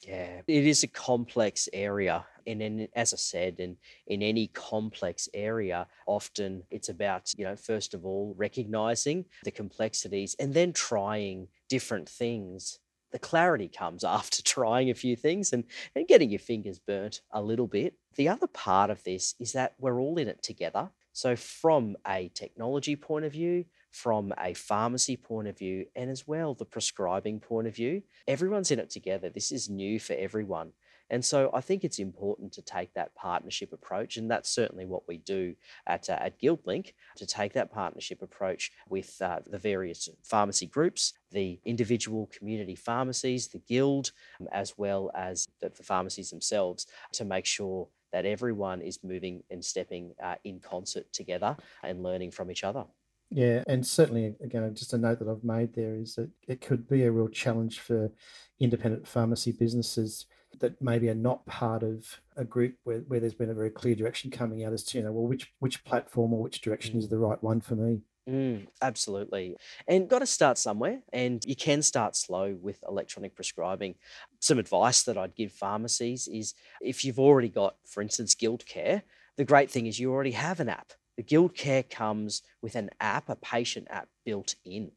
Yeah, 0.00 0.42
it 0.46 0.66
is 0.66 0.82
a 0.82 0.88
complex 0.88 1.68
area. 1.72 2.26
And 2.46 2.60
then 2.60 2.88
as 2.94 3.12
I 3.12 3.16
said, 3.16 3.58
in, 3.58 3.76
in 4.06 4.22
any 4.22 4.48
complex 4.48 5.28
area, 5.34 5.86
often 6.06 6.62
it's 6.70 6.88
about, 6.88 7.32
you 7.36 7.44
know, 7.44 7.56
first 7.56 7.94
of 7.94 8.04
all, 8.04 8.34
recognizing 8.36 9.24
the 9.44 9.50
complexities 9.50 10.36
and 10.38 10.54
then 10.54 10.72
trying 10.72 11.48
different 11.68 12.08
things. 12.08 12.78
The 13.12 13.18
clarity 13.18 13.68
comes 13.68 14.04
after 14.18 14.42
trying 14.42 14.90
a 14.90 14.94
few 14.94 15.16
things 15.16 15.52
and, 15.52 15.64
and 15.94 16.08
getting 16.08 16.30
your 16.30 16.40
fingers 16.40 16.78
burnt 16.78 17.20
a 17.32 17.42
little 17.42 17.68
bit. 17.68 17.94
The 18.16 18.28
other 18.28 18.46
part 18.46 18.90
of 18.90 19.02
this 19.04 19.34
is 19.38 19.52
that 19.52 19.74
we're 19.78 20.00
all 20.00 20.18
in 20.18 20.28
it 20.28 20.42
together. 20.42 20.90
So, 21.12 21.36
from 21.36 21.96
a 22.04 22.28
technology 22.34 22.96
point 22.96 23.24
of 23.24 23.32
view, 23.32 23.66
from 23.94 24.34
a 24.38 24.52
pharmacy 24.54 25.16
point 25.16 25.46
of 25.46 25.56
view 25.56 25.86
and 25.94 26.10
as 26.10 26.26
well 26.26 26.52
the 26.52 26.64
prescribing 26.64 27.38
point 27.38 27.68
of 27.68 27.76
view. 27.76 28.02
Everyone's 28.26 28.72
in 28.72 28.80
it 28.80 28.90
together. 28.90 29.30
This 29.30 29.52
is 29.52 29.70
new 29.70 30.00
for 30.00 30.14
everyone. 30.14 30.72
And 31.10 31.24
so 31.24 31.50
I 31.52 31.60
think 31.60 31.84
it's 31.84 31.98
important 31.98 32.52
to 32.54 32.62
take 32.62 32.94
that 32.94 33.14
partnership 33.14 33.72
approach, 33.72 34.16
and 34.16 34.30
that's 34.30 34.50
certainly 34.50 34.86
what 34.86 35.06
we 35.06 35.18
do 35.18 35.54
at, 35.86 36.08
uh, 36.08 36.18
at 36.20 36.40
GuildLink, 36.40 36.92
to 37.16 37.26
take 37.26 37.52
that 37.52 37.72
partnership 37.72 38.22
approach 38.22 38.72
with 38.88 39.20
uh, 39.20 39.40
the 39.46 39.58
various 39.58 40.08
pharmacy 40.22 40.66
groups, 40.66 41.12
the 41.30 41.60
individual 41.64 42.30
community 42.36 42.74
pharmacies, 42.74 43.48
the 43.48 43.58
guild, 43.58 44.12
um, 44.40 44.48
as 44.52 44.74
well 44.78 45.10
as 45.14 45.46
the, 45.60 45.68
the, 45.68 45.82
pharmacies 45.82 46.30
themselves, 46.30 46.86
to 47.12 47.24
make 47.24 47.44
sure 47.44 47.88
that 48.12 48.24
everyone 48.24 48.80
is 48.80 49.00
moving 49.02 49.42
and 49.50 49.64
stepping 49.64 50.14
uh, 50.22 50.36
in 50.44 50.60
concert 50.60 51.12
together 51.12 51.56
and 51.82 52.02
learning 52.02 52.30
from 52.30 52.50
each 52.50 52.64
other. 52.64 52.84
Yeah, 53.30 53.64
and 53.66 53.84
certainly, 53.84 54.36
again, 54.42 54.72
just 54.74 54.92
a 54.92 54.98
note 54.98 55.18
that 55.18 55.28
I've 55.28 55.42
made 55.42 55.74
there 55.74 55.96
is 55.96 56.14
that 56.14 56.30
it 56.46 56.60
could 56.60 56.88
be 56.88 57.02
a 57.02 57.10
real 57.10 57.28
challenge 57.28 57.80
for 57.80 58.12
independent 58.60 59.08
pharmacy 59.08 59.50
businesses 59.50 60.26
that 60.64 60.80
maybe 60.80 61.08
are 61.08 61.14
not 61.14 61.44
part 61.46 61.82
of 61.82 62.20
a 62.36 62.44
group 62.44 62.76
where, 62.84 63.00
where 63.00 63.20
there's 63.20 63.34
been 63.34 63.50
a 63.50 63.54
very 63.54 63.70
clear 63.70 63.94
direction 63.94 64.30
coming 64.30 64.64
out 64.64 64.72
as 64.72 64.82
to, 64.84 64.98
you 64.98 65.04
know, 65.04 65.12
well, 65.12 65.26
which 65.26 65.52
which 65.58 65.84
platform 65.84 66.32
or 66.32 66.42
which 66.42 66.60
direction 66.60 66.98
is 66.98 67.08
the 67.08 67.18
right 67.18 67.42
one 67.42 67.60
for 67.60 67.76
me. 67.76 68.00
Mm, 68.28 68.66
absolutely. 68.80 69.56
And 69.86 70.08
got 70.08 70.20
to 70.20 70.26
start 70.26 70.56
somewhere. 70.56 71.00
And 71.12 71.44
you 71.44 71.54
can 71.54 71.82
start 71.82 72.16
slow 72.16 72.56
with 72.58 72.82
electronic 72.88 73.34
prescribing. 73.34 73.96
Some 74.40 74.58
advice 74.58 75.02
that 75.02 75.18
I'd 75.18 75.34
give 75.34 75.52
pharmacies 75.52 76.26
is 76.26 76.54
if 76.80 77.04
you've 77.04 77.20
already 77.20 77.50
got, 77.50 77.76
for 77.86 78.00
instance, 78.00 78.34
Guild 78.34 78.64
Care, 78.64 79.02
the 79.36 79.44
great 79.44 79.70
thing 79.70 79.86
is 79.86 80.00
you 80.00 80.10
already 80.10 80.30
have 80.30 80.58
an 80.58 80.70
app 80.70 80.94
the 81.16 81.22
Guild 81.22 81.54
Care 81.54 81.82
comes 81.82 82.42
with 82.60 82.74
an 82.74 82.90
app, 83.00 83.28
a 83.28 83.36
patient 83.36 83.88
app 83.90 84.08
built 84.24 84.54
in. 84.64 84.90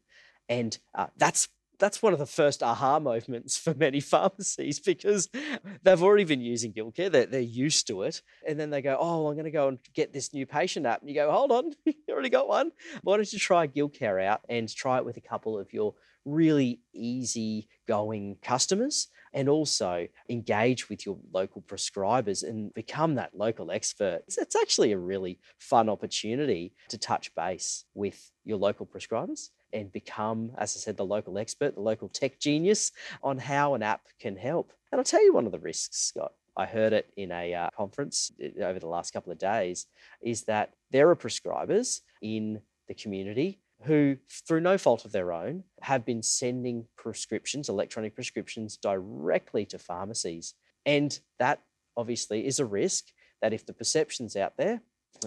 And 0.48 0.76
uh, 0.94 1.08
that's 1.16 1.48
that's 1.78 2.02
one 2.02 2.12
of 2.12 2.18
the 2.18 2.26
first 2.26 2.62
aha 2.62 2.98
moments 2.98 3.56
for 3.56 3.74
many 3.74 4.00
pharmacies 4.14 4.80
because 4.80 5.28
they've 5.82 6.02
already 6.02 6.24
been 6.24 6.40
using 6.40 6.72
Guild 6.72 6.94
Care. 6.94 7.10
They're, 7.10 7.26
they're 7.26 7.40
used 7.40 7.86
to 7.88 8.02
it. 8.02 8.22
And 8.46 8.58
then 8.58 8.70
they 8.70 8.82
go, 8.82 8.96
Oh, 8.98 9.28
I'm 9.28 9.34
going 9.34 9.44
to 9.44 9.50
go 9.50 9.68
and 9.68 9.78
get 9.94 10.12
this 10.12 10.32
new 10.32 10.46
patient 10.46 10.86
app. 10.86 11.00
And 11.00 11.08
you 11.08 11.14
go, 11.14 11.30
Hold 11.30 11.52
on, 11.52 11.72
you 11.84 11.94
already 12.10 12.30
got 12.30 12.48
one. 12.48 12.72
Why 13.02 13.16
don't 13.16 13.32
you 13.32 13.38
try 13.38 13.66
Guild 13.66 13.94
Care 13.94 14.18
out 14.20 14.40
and 14.48 14.72
try 14.72 14.98
it 14.98 15.04
with 15.04 15.16
a 15.16 15.22
couple 15.22 15.58
of 15.58 15.72
your 15.72 15.94
really 16.24 16.80
easy 16.92 17.68
going 17.86 18.36
customers 18.42 19.08
and 19.32 19.48
also 19.48 20.06
engage 20.28 20.88
with 20.88 21.04
your 21.06 21.18
local 21.32 21.62
prescribers 21.62 22.42
and 22.42 22.72
become 22.74 23.14
that 23.14 23.36
local 23.36 23.70
expert. 23.70 24.22
It's 24.26 24.56
actually 24.56 24.92
a 24.92 24.98
really 24.98 25.38
fun 25.58 25.88
opportunity 25.88 26.74
to 26.88 26.98
touch 26.98 27.34
base 27.34 27.84
with 27.94 28.30
your 28.44 28.58
local 28.58 28.86
prescribers 28.86 29.50
and 29.72 29.92
become, 29.92 30.52
as 30.56 30.76
I 30.76 30.78
said, 30.80 30.96
the 30.96 31.04
local 31.04 31.38
expert, 31.38 31.74
the 31.74 31.80
local 31.80 32.08
tech 32.08 32.38
genius 32.38 32.92
on 33.22 33.38
how 33.38 33.74
an 33.74 33.82
app 33.82 34.02
can 34.18 34.36
help. 34.36 34.72
And 34.90 34.98
I'll 34.98 35.04
tell 35.04 35.24
you 35.24 35.34
one 35.34 35.46
of 35.46 35.52
the 35.52 35.58
risks, 35.58 35.98
Scott. 35.98 36.32
I 36.56 36.66
heard 36.66 36.92
it 36.92 37.12
in 37.16 37.30
a 37.30 37.54
uh, 37.54 37.70
conference 37.76 38.32
uh, 38.42 38.64
over 38.64 38.80
the 38.80 38.88
last 38.88 39.12
couple 39.12 39.30
of 39.30 39.38
days 39.38 39.86
is 40.20 40.42
that 40.44 40.74
there 40.90 41.08
are 41.08 41.16
prescribers 41.16 42.00
in 42.20 42.60
the 42.88 42.94
community 42.94 43.60
who, 43.82 44.16
through 44.28 44.60
no 44.60 44.76
fault 44.76 45.04
of 45.04 45.12
their 45.12 45.32
own, 45.32 45.62
have 45.82 46.04
been 46.04 46.22
sending 46.22 46.84
prescriptions, 46.96 47.68
electronic 47.68 48.14
prescriptions, 48.14 48.76
directly 48.76 49.64
to 49.66 49.78
pharmacies. 49.78 50.54
And 50.84 51.16
that 51.38 51.62
obviously 51.96 52.44
is 52.44 52.58
a 52.58 52.66
risk 52.66 53.04
that 53.40 53.52
if 53.52 53.64
the 53.64 53.72
perception's 53.72 54.34
out 54.34 54.56
there 54.56 54.80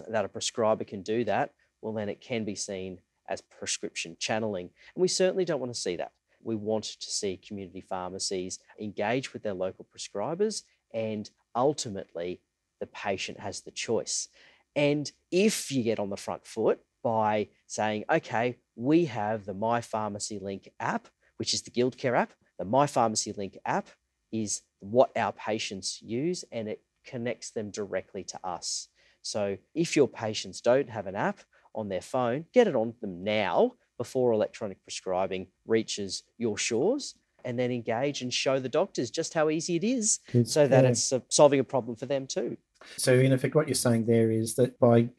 that 0.09 0.25
a 0.25 0.29
prescriber 0.29 0.83
can 0.83 1.01
do 1.01 1.23
that, 1.23 1.51
well, 1.81 1.93
then 1.93 2.09
it 2.09 2.21
can 2.21 2.43
be 2.43 2.55
seen 2.55 2.99
as 3.31 3.41
prescription 3.41 4.17
channeling. 4.19 4.69
And 4.95 5.01
we 5.01 5.07
certainly 5.07 5.45
don't 5.45 5.59
want 5.59 5.73
to 5.73 5.79
see 5.79 5.95
that. 5.95 6.11
We 6.43 6.55
want 6.55 6.83
to 6.83 7.11
see 7.11 7.37
community 7.37 7.81
pharmacies 7.81 8.59
engage 8.79 9.31
with 9.31 9.43
their 9.43 9.53
local 9.53 9.85
prescribers, 9.95 10.63
and 10.93 11.29
ultimately, 11.55 12.41
the 12.79 12.87
patient 12.87 13.39
has 13.39 13.61
the 13.61 13.71
choice. 13.71 14.27
And 14.75 15.11
if 15.31 15.71
you 15.71 15.83
get 15.83 15.99
on 15.99 16.09
the 16.09 16.17
front 16.17 16.45
foot 16.45 16.79
by 17.03 17.49
saying, 17.67 18.05
okay, 18.11 18.57
we 18.75 19.05
have 19.05 19.45
the 19.45 19.53
My 19.53 19.81
Pharmacy 19.81 20.39
Link 20.39 20.69
app, 20.79 21.07
which 21.37 21.53
is 21.53 21.61
the 21.61 21.71
Guild 21.71 21.97
Care 21.97 22.15
app. 22.15 22.33
The 22.57 22.65
My 22.65 22.87
Pharmacy 22.87 23.33
Link 23.33 23.57
app 23.65 23.87
is 24.31 24.61
what 24.79 25.11
our 25.15 25.31
patients 25.31 26.01
use 26.01 26.43
and 26.51 26.67
it 26.67 26.81
connects 27.05 27.51
them 27.51 27.69
directly 27.69 28.23
to 28.23 28.39
us. 28.43 28.87
So 29.21 29.57
if 29.75 29.95
your 29.95 30.07
patients 30.07 30.61
don't 30.61 30.89
have 30.89 31.07
an 31.07 31.15
app 31.15 31.39
on 31.75 31.89
their 31.89 32.01
phone, 32.01 32.45
get 32.53 32.67
it 32.67 32.75
on 32.75 32.93
them 33.01 33.23
now 33.23 33.73
before 33.97 34.31
electronic 34.31 34.81
prescribing 34.83 35.47
reaches 35.65 36.23
your 36.37 36.57
shores 36.57 37.15
and 37.43 37.57
then 37.57 37.71
engage 37.71 38.21
and 38.21 38.33
show 38.33 38.59
the 38.59 38.69
doctors 38.69 39.09
just 39.09 39.33
how 39.33 39.49
easy 39.49 39.75
it 39.75 39.83
is 39.83 40.19
so 40.45 40.67
that 40.67 40.83
yeah. 40.83 40.89
it's 40.89 41.11
uh, 41.11 41.19
solving 41.29 41.59
a 41.59 41.63
problem 41.63 41.95
for 41.95 42.05
them 42.05 42.27
too. 42.27 42.57
So, 42.97 43.13
in 43.13 43.31
effect, 43.31 43.53
what 43.53 43.67
you're 43.67 43.75
saying 43.75 44.05
there 44.05 44.31
is 44.31 44.55
that 44.55 44.79
by, 44.79 45.09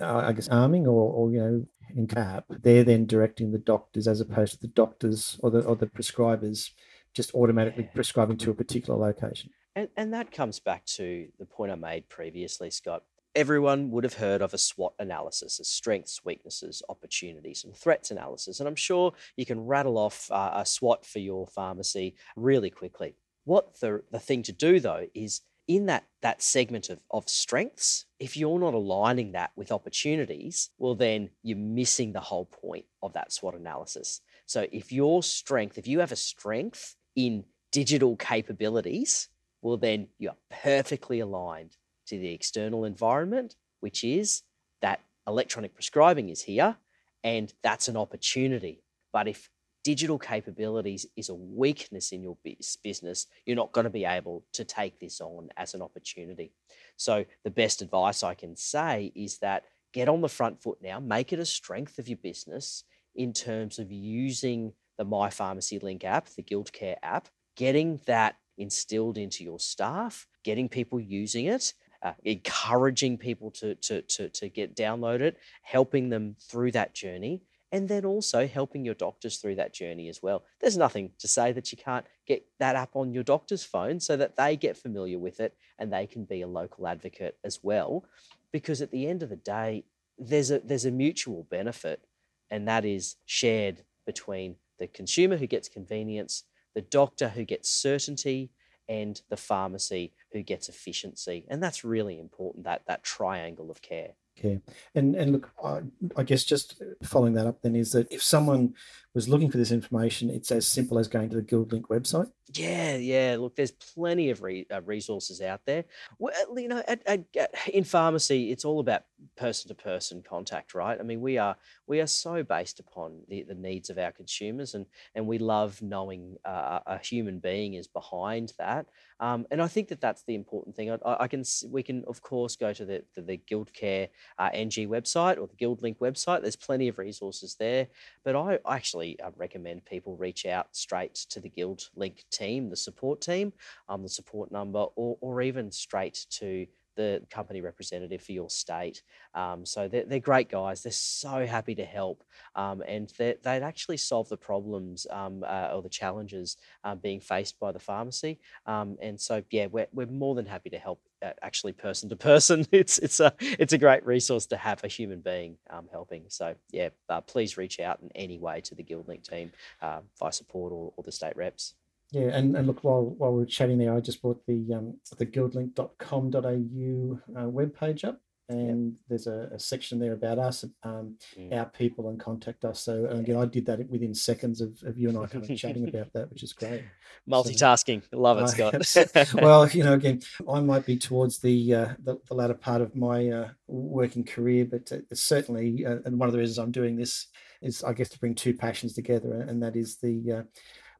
uh, 0.00 0.16
I 0.16 0.32
guess, 0.32 0.48
arming 0.48 0.86
or, 0.86 1.12
or, 1.12 1.30
you 1.30 1.38
know, 1.38 1.66
in 1.94 2.06
CAP, 2.06 2.46
they're 2.48 2.84
then 2.84 3.06
directing 3.06 3.52
the 3.52 3.58
doctors 3.58 4.08
as 4.08 4.20
opposed 4.20 4.54
to 4.54 4.60
the 4.60 4.68
doctors 4.68 5.38
or 5.40 5.50
the 5.50 5.60
or 5.60 5.76
the 5.76 5.86
prescribers 5.86 6.70
just 7.14 7.34
automatically 7.34 7.88
prescribing 7.94 8.38
to 8.38 8.50
a 8.50 8.54
particular 8.54 8.98
location. 8.98 9.50
And, 9.76 9.88
and 9.96 10.12
that 10.14 10.30
comes 10.30 10.58
back 10.58 10.84
to 10.86 11.28
the 11.38 11.46
point 11.46 11.72
I 11.72 11.76
made 11.76 12.08
previously, 12.08 12.70
Scott. 12.70 13.04
Everyone 13.34 13.90
would 13.90 14.04
have 14.04 14.14
heard 14.14 14.42
of 14.42 14.52
a 14.52 14.58
SWOT 14.58 14.94
analysis, 14.98 15.58
a 15.58 15.64
strengths, 15.64 16.22
weaknesses, 16.22 16.82
opportunities, 16.90 17.64
and 17.64 17.74
threats 17.74 18.10
analysis. 18.10 18.60
And 18.60 18.68
I'm 18.68 18.76
sure 18.76 19.14
you 19.36 19.46
can 19.46 19.60
rattle 19.60 19.96
off 19.96 20.30
uh, 20.30 20.50
a 20.54 20.66
SWOT 20.66 21.06
for 21.06 21.18
your 21.18 21.46
pharmacy 21.46 22.14
really 22.36 22.68
quickly. 22.68 23.16
What 23.44 23.80
the, 23.80 24.02
the 24.10 24.18
thing 24.18 24.42
to 24.44 24.52
do, 24.52 24.80
though, 24.80 25.06
is 25.14 25.40
in 25.66 25.86
that, 25.86 26.04
that 26.20 26.42
segment 26.42 26.90
of, 26.90 27.00
of 27.10 27.28
strengths, 27.28 28.04
if 28.18 28.36
you're 28.36 28.58
not 28.58 28.74
aligning 28.74 29.32
that 29.32 29.52
with 29.56 29.72
opportunities, 29.72 30.68
well, 30.76 30.94
then 30.94 31.30
you're 31.42 31.56
missing 31.56 32.12
the 32.12 32.20
whole 32.20 32.46
point 32.46 32.84
of 33.02 33.14
that 33.14 33.32
SWOT 33.32 33.54
analysis. 33.54 34.20
So 34.44 34.66
if 34.72 34.92
your 34.92 35.22
strength, 35.22 35.78
if 35.78 35.86
you 35.86 36.00
have 36.00 36.12
a 36.12 36.16
strength 36.16 36.96
in 37.16 37.44
digital 37.70 38.16
capabilities, 38.16 39.28
well, 39.62 39.78
then 39.78 40.08
you're 40.18 40.36
perfectly 40.50 41.20
aligned 41.20 41.76
to 42.06 42.18
the 42.18 42.32
external 42.32 42.84
environment, 42.84 43.56
which 43.80 44.04
is 44.04 44.42
that 44.80 45.00
electronic 45.26 45.74
prescribing 45.74 46.28
is 46.28 46.42
here 46.42 46.76
and 47.24 47.52
that's 47.62 47.88
an 47.88 47.96
opportunity. 47.96 48.82
But 49.12 49.28
if 49.28 49.48
digital 49.84 50.18
capabilities 50.18 51.06
is 51.16 51.28
a 51.28 51.34
weakness 51.34 52.12
in 52.12 52.22
your 52.22 52.36
business, 52.82 53.26
you're 53.46 53.56
not 53.56 53.72
going 53.72 53.84
to 53.84 53.90
be 53.90 54.04
able 54.04 54.44
to 54.52 54.64
take 54.64 54.98
this 55.00 55.20
on 55.20 55.48
as 55.56 55.74
an 55.74 55.82
opportunity. 55.82 56.52
So, 56.96 57.24
the 57.44 57.50
best 57.50 57.82
advice 57.82 58.22
I 58.22 58.34
can 58.34 58.56
say 58.56 59.12
is 59.14 59.38
that 59.38 59.64
get 59.92 60.08
on 60.08 60.20
the 60.20 60.28
front 60.28 60.62
foot 60.62 60.78
now, 60.82 61.00
make 61.00 61.32
it 61.32 61.38
a 61.38 61.46
strength 61.46 61.98
of 61.98 62.08
your 62.08 62.18
business 62.18 62.84
in 63.14 63.32
terms 63.32 63.78
of 63.78 63.92
using 63.92 64.72
the 64.98 65.04
My 65.04 65.30
Pharmacy 65.30 65.78
Link 65.78 66.04
app, 66.04 66.28
the 66.30 66.42
Guildcare 66.42 66.96
app, 67.02 67.28
getting 67.56 68.00
that 68.06 68.36
instilled 68.56 69.18
into 69.18 69.44
your 69.44 69.58
staff, 69.58 70.26
getting 70.44 70.68
people 70.68 71.00
using 71.00 71.46
it, 71.46 71.74
uh, 72.02 72.12
encouraging 72.24 73.16
people 73.18 73.50
to, 73.50 73.74
to, 73.76 74.02
to, 74.02 74.28
to 74.28 74.48
get 74.48 74.74
downloaded, 74.74 75.34
helping 75.62 76.08
them 76.08 76.36
through 76.40 76.72
that 76.72 76.94
journey, 76.94 77.42
and 77.70 77.88
then 77.88 78.04
also 78.04 78.46
helping 78.46 78.84
your 78.84 78.94
doctors 78.94 79.38
through 79.38 79.54
that 79.54 79.72
journey 79.72 80.08
as 80.08 80.22
well. 80.22 80.44
There's 80.60 80.76
nothing 80.76 81.10
to 81.18 81.26
say 81.26 81.52
that 81.52 81.72
you 81.72 81.78
can't 81.78 82.04
get 82.26 82.44
that 82.58 82.76
app 82.76 82.94
on 82.94 83.14
your 83.14 83.22
doctor's 83.22 83.64
phone 83.64 83.98
so 83.98 84.16
that 84.16 84.36
they 84.36 84.56
get 84.56 84.76
familiar 84.76 85.18
with 85.18 85.40
it 85.40 85.56
and 85.78 85.90
they 85.90 86.06
can 86.06 86.24
be 86.24 86.42
a 86.42 86.46
local 86.46 86.86
advocate 86.86 87.38
as 87.44 87.60
well. 87.62 88.04
Because 88.52 88.82
at 88.82 88.90
the 88.90 89.08
end 89.08 89.22
of 89.22 89.30
the 89.30 89.36
day, 89.36 89.84
there's 90.18 90.50
a 90.50 90.60
there's 90.60 90.84
a 90.84 90.90
mutual 90.90 91.46
benefit, 91.50 92.04
and 92.50 92.68
that 92.68 92.84
is 92.84 93.16
shared 93.24 93.82
between 94.04 94.56
the 94.78 94.86
consumer 94.86 95.38
who 95.38 95.46
gets 95.46 95.68
convenience, 95.68 96.44
the 96.74 96.82
doctor 96.82 97.30
who 97.30 97.44
gets 97.44 97.70
certainty, 97.70 98.50
and 98.92 99.22
the 99.30 99.36
pharmacy 99.36 100.12
who 100.32 100.42
gets 100.42 100.68
efficiency. 100.68 101.46
And 101.48 101.62
that's 101.62 101.82
really 101.82 102.18
important, 102.18 102.64
that 102.64 102.82
that 102.86 103.02
triangle 103.02 103.70
of 103.70 103.80
care. 103.80 104.12
Okay, 104.38 104.60
and 104.94 105.14
and 105.14 105.32
look, 105.32 105.50
I, 105.62 105.80
I, 106.16 106.22
guess 106.22 106.44
just 106.44 106.82
following 107.02 107.34
that 107.34 107.46
up 107.46 107.60
then 107.60 107.76
is 107.76 107.92
that 107.92 108.10
if 108.10 108.22
someone 108.22 108.74
was 109.14 109.28
looking 109.28 109.50
for 109.50 109.58
this 109.58 109.70
information, 109.70 110.30
it's 110.30 110.50
as 110.50 110.66
simple 110.66 110.98
as 110.98 111.08
going 111.08 111.28
to 111.30 111.36
the 111.36 111.42
GuildLink 111.42 111.82
website. 111.88 112.30
Yeah, 112.54 112.96
yeah. 112.96 113.36
Look, 113.38 113.56
there's 113.56 113.70
plenty 113.70 114.30
of 114.30 114.42
re, 114.42 114.66
uh, 114.70 114.82
resources 114.82 115.40
out 115.40 115.60
there. 115.64 115.84
Well, 116.18 116.32
you 116.56 116.68
know, 116.68 116.82
at, 116.86 117.02
at, 117.06 117.24
in 117.72 117.84
pharmacy, 117.84 118.50
it's 118.50 118.64
all 118.64 118.80
about 118.80 119.04
person 119.36 119.68
to 119.68 119.74
person 119.74 120.22
contact, 120.22 120.74
right? 120.74 120.98
I 120.98 121.02
mean, 121.02 121.20
we 121.20 121.38
are 121.38 121.56
we 121.86 122.00
are 122.00 122.06
so 122.06 122.42
based 122.42 122.80
upon 122.80 123.20
the, 123.28 123.42
the 123.42 123.54
needs 123.54 123.90
of 123.90 123.98
our 123.98 124.12
consumers, 124.12 124.74
and 124.74 124.86
and 125.14 125.26
we 125.26 125.38
love 125.38 125.80
knowing 125.80 126.36
uh, 126.44 126.80
a 126.86 126.98
human 126.98 127.38
being 127.38 127.74
is 127.74 127.86
behind 127.86 128.52
that. 128.58 128.86
Um, 129.20 129.46
and 129.50 129.62
I 129.62 129.68
think 129.68 129.88
that 129.88 130.00
that's 130.00 130.24
the 130.24 130.34
important 130.34 130.74
thing. 130.74 130.90
I, 130.90 130.98
I, 131.04 131.28
can 131.28 131.44
we 131.70 131.82
can 131.82 132.04
of 132.08 132.20
course 132.22 132.56
go 132.56 132.72
to 132.72 132.84
the 132.84 133.04
the, 133.14 133.22
the 133.22 133.38
Guildcare 133.38 134.08
uh, 134.38 134.50
NG 134.52 134.88
website 134.88 135.38
or 135.38 135.46
the 135.46 135.56
GuildLink 135.56 135.98
website. 135.98 136.42
There's 136.42 136.56
plenty 136.56 136.88
of 136.88 136.98
resources 136.98 137.54
there, 137.58 137.88
but 138.24 138.36
I 138.36 138.58
actually 138.68 139.01
uh, 139.24 139.30
recommend 139.36 139.84
people 139.84 140.16
reach 140.16 140.46
out 140.46 140.68
straight 140.72 141.14
to 141.30 141.40
the 141.40 141.50
GuildLink 141.50 142.24
team, 142.30 142.70
the 142.70 142.76
support 142.76 143.20
team, 143.20 143.52
um, 143.88 144.02
the 144.02 144.08
support 144.08 144.50
number, 144.50 144.86
or 144.96 145.16
or 145.20 145.42
even 145.42 145.70
straight 145.70 146.26
to 146.30 146.66
the 146.96 147.22
company 147.30 147.60
representative 147.60 148.22
for 148.22 148.32
your 148.32 148.50
state. 148.50 149.02
Um, 149.34 149.64
so 149.64 149.88
they're, 149.88 150.04
they're 150.04 150.20
great 150.20 150.50
guys. 150.50 150.82
They're 150.82 150.92
so 150.92 151.46
happy 151.46 151.74
to 151.76 151.84
help. 151.84 152.22
Um, 152.54 152.82
and 152.86 153.12
they'd 153.18 153.38
actually 153.46 153.96
solve 153.96 154.28
the 154.28 154.36
problems 154.36 155.06
um, 155.10 155.44
uh, 155.46 155.70
or 155.72 155.82
the 155.82 155.88
challenges 155.88 156.56
uh, 156.84 156.94
being 156.94 157.20
faced 157.20 157.58
by 157.58 157.72
the 157.72 157.78
pharmacy. 157.78 158.40
Um, 158.66 158.96
and 159.00 159.20
so, 159.20 159.42
yeah, 159.50 159.66
we're, 159.66 159.86
we're 159.92 160.06
more 160.06 160.34
than 160.34 160.46
happy 160.46 160.70
to 160.70 160.78
help 160.78 161.00
actually 161.42 161.72
person 161.72 162.08
to 162.08 162.16
person. 162.16 162.66
It's, 162.72 162.98
it's, 162.98 163.20
a, 163.20 163.32
it's 163.40 163.72
a 163.72 163.78
great 163.78 164.04
resource 164.04 164.46
to 164.46 164.56
have 164.56 164.82
a 164.82 164.88
human 164.88 165.20
being 165.20 165.56
um, 165.70 165.88
helping. 165.90 166.24
So, 166.28 166.54
yeah, 166.70 166.88
uh, 167.08 167.20
please 167.20 167.56
reach 167.56 167.78
out 167.80 168.00
in 168.02 168.10
any 168.14 168.38
way 168.38 168.60
to 168.62 168.74
the 168.74 168.82
GuildLink 168.82 169.28
team 169.28 169.52
uh, 169.80 170.00
via 170.18 170.32
support 170.32 170.72
or, 170.72 170.92
or 170.96 171.04
the 171.04 171.12
state 171.12 171.36
reps. 171.36 171.74
Yeah, 172.12 172.28
and, 172.36 172.54
and 172.56 172.66
look, 172.66 172.84
while 172.84 173.14
while 173.16 173.32
we 173.32 173.42
are 173.42 173.46
chatting 173.46 173.78
there, 173.78 173.94
I 173.94 174.00
just 174.00 174.20
brought 174.20 174.44
the 174.46 174.74
um, 174.74 174.98
the 175.16 175.24
guildlink.com.au 175.24 177.20
uh, 177.40 177.46
webpage 177.46 178.04
up, 178.04 178.20
and 178.52 178.92
yep. 178.92 178.94
there's 179.08 179.26
a, 179.26 179.50
a, 179.52 179.58
section 179.58 179.98
there 179.98 180.12
about 180.12 180.38
us, 180.38 180.64
um, 180.82 181.16
mm. 181.38 181.52
our 181.56 181.66
people, 181.66 182.08
and 182.08 182.20
contact 182.20 182.64
us. 182.64 182.80
So 182.80 183.06
and 183.06 183.20
again, 183.20 183.36
I 183.36 183.46
did 183.46 183.66
that 183.66 183.88
within 183.88 184.14
seconds 184.14 184.60
of, 184.60 184.82
of 184.84 184.98
you 184.98 185.08
and 185.08 185.18
I 185.18 185.26
kind 185.26 185.48
of 185.48 185.56
chatting 185.56 185.88
about 185.88 186.12
that, 186.12 186.30
which 186.30 186.42
is 186.42 186.52
great. 186.52 186.82
Multitasking, 187.28 188.02
so, 188.10 188.18
love 188.18 188.38
it, 188.38 188.48
Scott. 188.48 189.34
well, 189.42 189.68
you 189.68 189.84
know, 189.84 189.94
again, 189.94 190.20
I 190.48 190.60
might 190.60 190.86
be 190.86 190.96
towards 190.96 191.38
the 191.38 191.74
uh, 191.74 191.88
the, 192.02 192.18
the, 192.28 192.34
latter 192.34 192.54
part 192.54 192.80
of 192.80 192.94
my 192.94 193.28
uh, 193.28 193.48
working 193.66 194.24
career, 194.24 194.64
but 194.64 194.90
uh, 194.92 194.98
certainly, 195.12 195.84
uh, 195.86 195.98
and 196.04 196.18
one 196.18 196.28
of 196.28 196.32
the 196.32 196.38
reasons 196.38 196.58
I'm 196.58 196.72
doing 196.72 196.96
this 196.96 197.28
is, 197.60 197.82
I 197.84 197.92
guess, 197.92 198.08
to 198.10 198.18
bring 198.18 198.34
two 198.34 198.54
passions 198.54 198.92
together, 198.92 199.44
and 199.48 199.62
that 199.62 199.76
is 199.76 199.96
the 199.96 200.32
uh, 200.32 200.42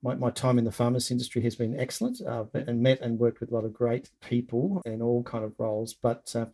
my, 0.02 0.14
my 0.16 0.30
time 0.30 0.58
in 0.58 0.64
the 0.64 0.72
pharmacy 0.72 1.14
industry 1.14 1.42
has 1.42 1.54
been 1.54 1.78
excellent 1.78 2.20
uh, 2.20 2.44
and 2.54 2.82
met 2.82 3.00
and 3.00 3.18
worked 3.18 3.40
with 3.40 3.50
a 3.50 3.54
lot 3.54 3.64
of 3.64 3.72
great 3.72 4.10
people 4.20 4.82
in 4.84 5.00
all 5.00 5.22
kind 5.22 5.44
of 5.44 5.54
roles 5.58 5.94
but 5.94 6.32
uh, 6.34 6.46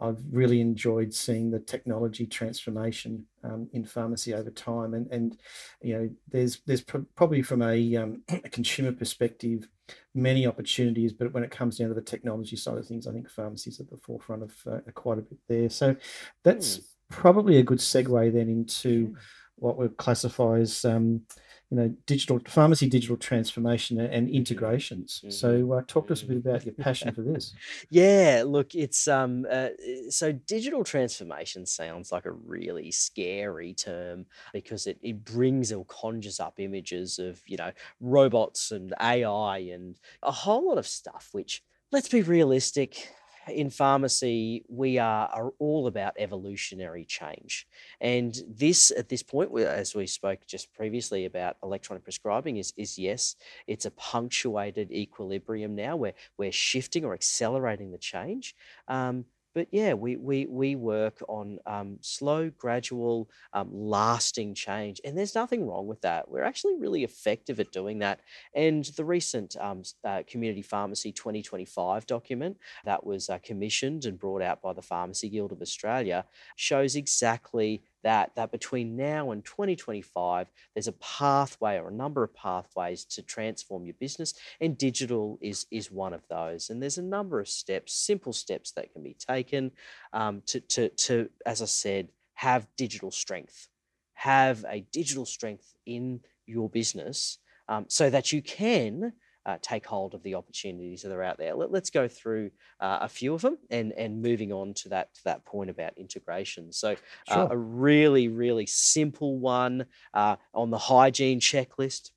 I've 0.00 0.22
really 0.30 0.60
enjoyed 0.60 1.12
seeing 1.12 1.50
the 1.50 1.58
technology 1.58 2.26
transformation 2.26 3.26
um, 3.42 3.68
in 3.72 3.84
pharmacy 3.84 4.32
over 4.34 4.50
time, 4.50 4.94
and 4.94 5.10
and 5.10 5.36
you 5.82 5.96
know 5.96 6.10
there's 6.30 6.60
there's 6.66 6.82
pr- 6.82 6.98
probably 7.16 7.42
from 7.42 7.62
a, 7.62 7.96
um, 7.96 8.22
a, 8.28 8.48
consumer 8.48 8.92
perspective 8.92 9.68
many 10.14 10.46
opportunities, 10.46 11.12
but 11.12 11.32
when 11.32 11.42
it 11.42 11.50
comes 11.50 11.78
down 11.78 11.88
to 11.88 11.94
the 11.94 12.02
technology 12.02 12.56
side 12.56 12.78
of 12.78 12.86
things, 12.86 13.06
I 13.06 13.12
think 13.12 13.28
pharmacy's 13.30 13.80
at 13.80 13.90
the 13.90 13.96
forefront 13.96 14.42
of 14.42 14.54
uh, 14.70 14.78
quite 14.94 15.18
a 15.18 15.22
bit 15.22 15.38
there. 15.48 15.70
So 15.70 15.96
that's 16.44 16.78
mm. 16.78 16.84
probably 17.10 17.56
a 17.58 17.62
good 17.62 17.78
segue 17.78 18.32
then 18.32 18.48
into 18.48 19.16
what 19.56 19.76
we 19.76 19.88
classify 19.88 20.58
as 20.58 20.84
um, 20.84 21.22
you 21.70 21.76
know 21.76 21.94
digital 22.06 22.40
pharmacy 22.46 22.88
digital 22.88 23.16
transformation 23.16 24.00
and 24.00 24.30
integrations 24.30 25.18
mm-hmm. 25.18 25.30
so 25.30 25.72
uh, 25.72 25.82
talk 25.86 26.06
to 26.06 26.12
us 26.12 26.22
a 26.22 26.26
bit 26.26 26.38
about 26.38 26.64
your 26.64 26.74
passion 26.74 27.12
for 27.12 27.22
this 27.22 27.54
yeah 27.90 28.42
look 28.46 28.74
it's 28.74 29.06
um 29.06 29.46
uh, 29.50 29.68
so 30.08 30.32
digital 30.32 30.82
transformation 30.82 31.66
sounds 31.66 32.10
like 32.10 32.24
a 32.24 32.32
really 32.32 32.90
scary 32.90 33.74
term 33.74 34.24
because 34.52 34.86
it, 34.86 34.98
it 35.02 35.24
brings 35.24 35.72
or 35.72 35.84
conjures 35.86 36.40
up 36.40 36.58
images 36.58 37.18
of 37.18 37.40
you 37.46 37.56
know 37.56 37.70
robots 38.00 38.70
and 38.70 38.94
ai 39.00 39.58
and 39.58 39.96
a 40.22 40.32
whole 40.32 40.68
lot 40.68 40.78
of 40.78 40.86
stuff 40.86 41.28
which 41.32 41.62
let's 41.92 42.08
be 42.08 42.22
realistic 42.22 43.12
in 43.50 43.70
pharmacy, 43.70 44.64
we 44.68 44.98
are, 44.98 45.28
are 45.28 45.52
all 45.58 45.86
about 45.86 46.14
evolutionary 46.18 47.04
change. 47.04 47.66
And 48.00 48.40
this, 48.48 48.90
at 48.90 49.08
this 49.08 49.22
point, 49.22 49.56
as 49.58 49.94
we 49.94 50.06
spoke 50.06 50.46
just 50.46 50.72
previously 50.74 51.24
about 51.24 51.56
electronic 51.62 52.04
prescribing, 52.04 52.56
is, 52.58 52.72
is 52.76 52.98
yes, 52.98 53.36
it's 53.66 53.84
a 53.86 53.90
punctuated 53.92 54.92
equilibrium 54.92 55.74
now 55.74 55.96
where 55.96 56.14
we're 56.36 56.52
shifting 56.52 57.04
or 57.04 57.14
accelerating 57.14 57.90
the 57.90 57.98
change. 57.98 58.54
Um, 58.88 59.24
but 59.58 59.66
yeah, 59.72 59.92
we 59.92 60.14
we 60.14 60.46
we 60.46 60.76
work 60.76 61.20
on 61.26 61.58
um, 61.66 61.98
slow, 62.00 62.48
gradual, 62.48 63.28
um, 63.52 63.68
lasting 63.72 64.54
change, 64.54 65.00
and 65.04 65.18
there's 65.18 65.34
nothing 65.34 65.66
wrong 65.66 65.88
with 65.88 66.00
that. 66.02 66.30
We're 66.30 66.44
actually 66.44 66.76
really 66.76 67.02
effective 67.02 67.58
at 67.58 67.72
doing 67.72 67.98
that. 67.98 68.20
And 68.54 68.84
the 68.84 69.04
recent 69.04 69.56
um, 69.58 69.82
uh, 70.04 70.22
Community 70.28 70.62
Pharmacy 70.62 71.10
2025 71.10 72.06
document 72.06 72.56
that 72.84 73.04
was 73.04 73.28
uh, 73.28 73.38
commissioned 73.42 74.04
and 74.04 74.16
brought 74.16 74.42
out 74.42 74.62
by 74.62 74.72
the 74.72 74.80
Pharmacy 74.80 75.28
Guild 75.28 75.50
of 75.50 75.60
Australia 75.60 76.24
shows 76.54 76.94
exactly 76.94 77.82
that 78.02 78.32
that 78.36 78.52
between 78.52 78.96
now 78.96 79.30
and 79.30 79.44
2025 79.44 80.48
there's 80.74 80.88
a 80.88 80.92
pathway 80.92 81.78
or 81.78 81.88
a 81.88 81.92
number 81.92 82.22
of 82.22 82.34
pathways 82.34 83.04
to 83.04 83.22
transform 83.22 83.84
your 83.84 83.94
business 84.00 84.34
and 84.60 84.78
digital 84.78 85.38
is 85.40 85.66
is 85.70 85.90
one 85.90 86.12
of 86.12 86.22
those. 86.28 86.70
And 86.70 86.82
there's 86.82 86.98
a 86.98 87.02
number 87.02 87.40
of 87.40 87.48
steps 87.48 87.94
simple 87.94 88.32
steps 88.32 88.72
that 88.72 88.92
can 88.92 89.02
be 89.02 89.14
taken 89.14 89.72
um, 90.12 90.42
to, 90.46 90.60
to 90.60 90.88
to 90.90 91.30
as 91.46 91.62
i 91.62 91.66
said 91.66 92.08
have 92.34 92.68
digital 92.76 93.10
strength. 93.10 93.68
Have 94.14 94.64
a 94.68 94.80
digital 94.92 95.26
strength 95.26 95.74
in 95.86 96.20
your 96.46 96.68
business 96.68 97.38
um, 97.68 97.86
so 97.88 98.10
that 98.10 98.32
you 98.32 98.42
can 98.42 99.12
uh, 99.48 99.56
take 99.62 99.86
hold 99.86 100.12
of 100.12 100.22
the 100.22 100.34
opportunities 100.34 101.00
that 101.00 101.10
are 101.10 101.22
out 101.22 101.38
there. 101.38 101.54
Let, 101.54 101.72
us 101.82 101.88
go 101.88 102.06
through 102.06 102.50
uh, 102.80 102.98
a 103.00 103.08
few 103.08 103.32
of 103.32 103.40
them 103.40 103.56
and, 103.70 103.92
and 103.92 104.20
moving 104.20 104.52
on 104.52 104.74
to 104.74 104.90
that, 104.90 105.14
to 105.14 105.24
that 105.24 105.46
point 105.46 105.70
about 105.70 105.96
integration. 105.96 106.70
So, 106.70 106.96
uh, 107.30 107.48
a 107.50 107.56
really, 107.56 108.28
really 108.28 108.66
simple 108.66 109.38
one 109.38 109.86
uh, 110.12 110.36
on 110.52 110.68
the 110.68 110.76
hygiene 110.76 111.40
checklist 111.40 112.10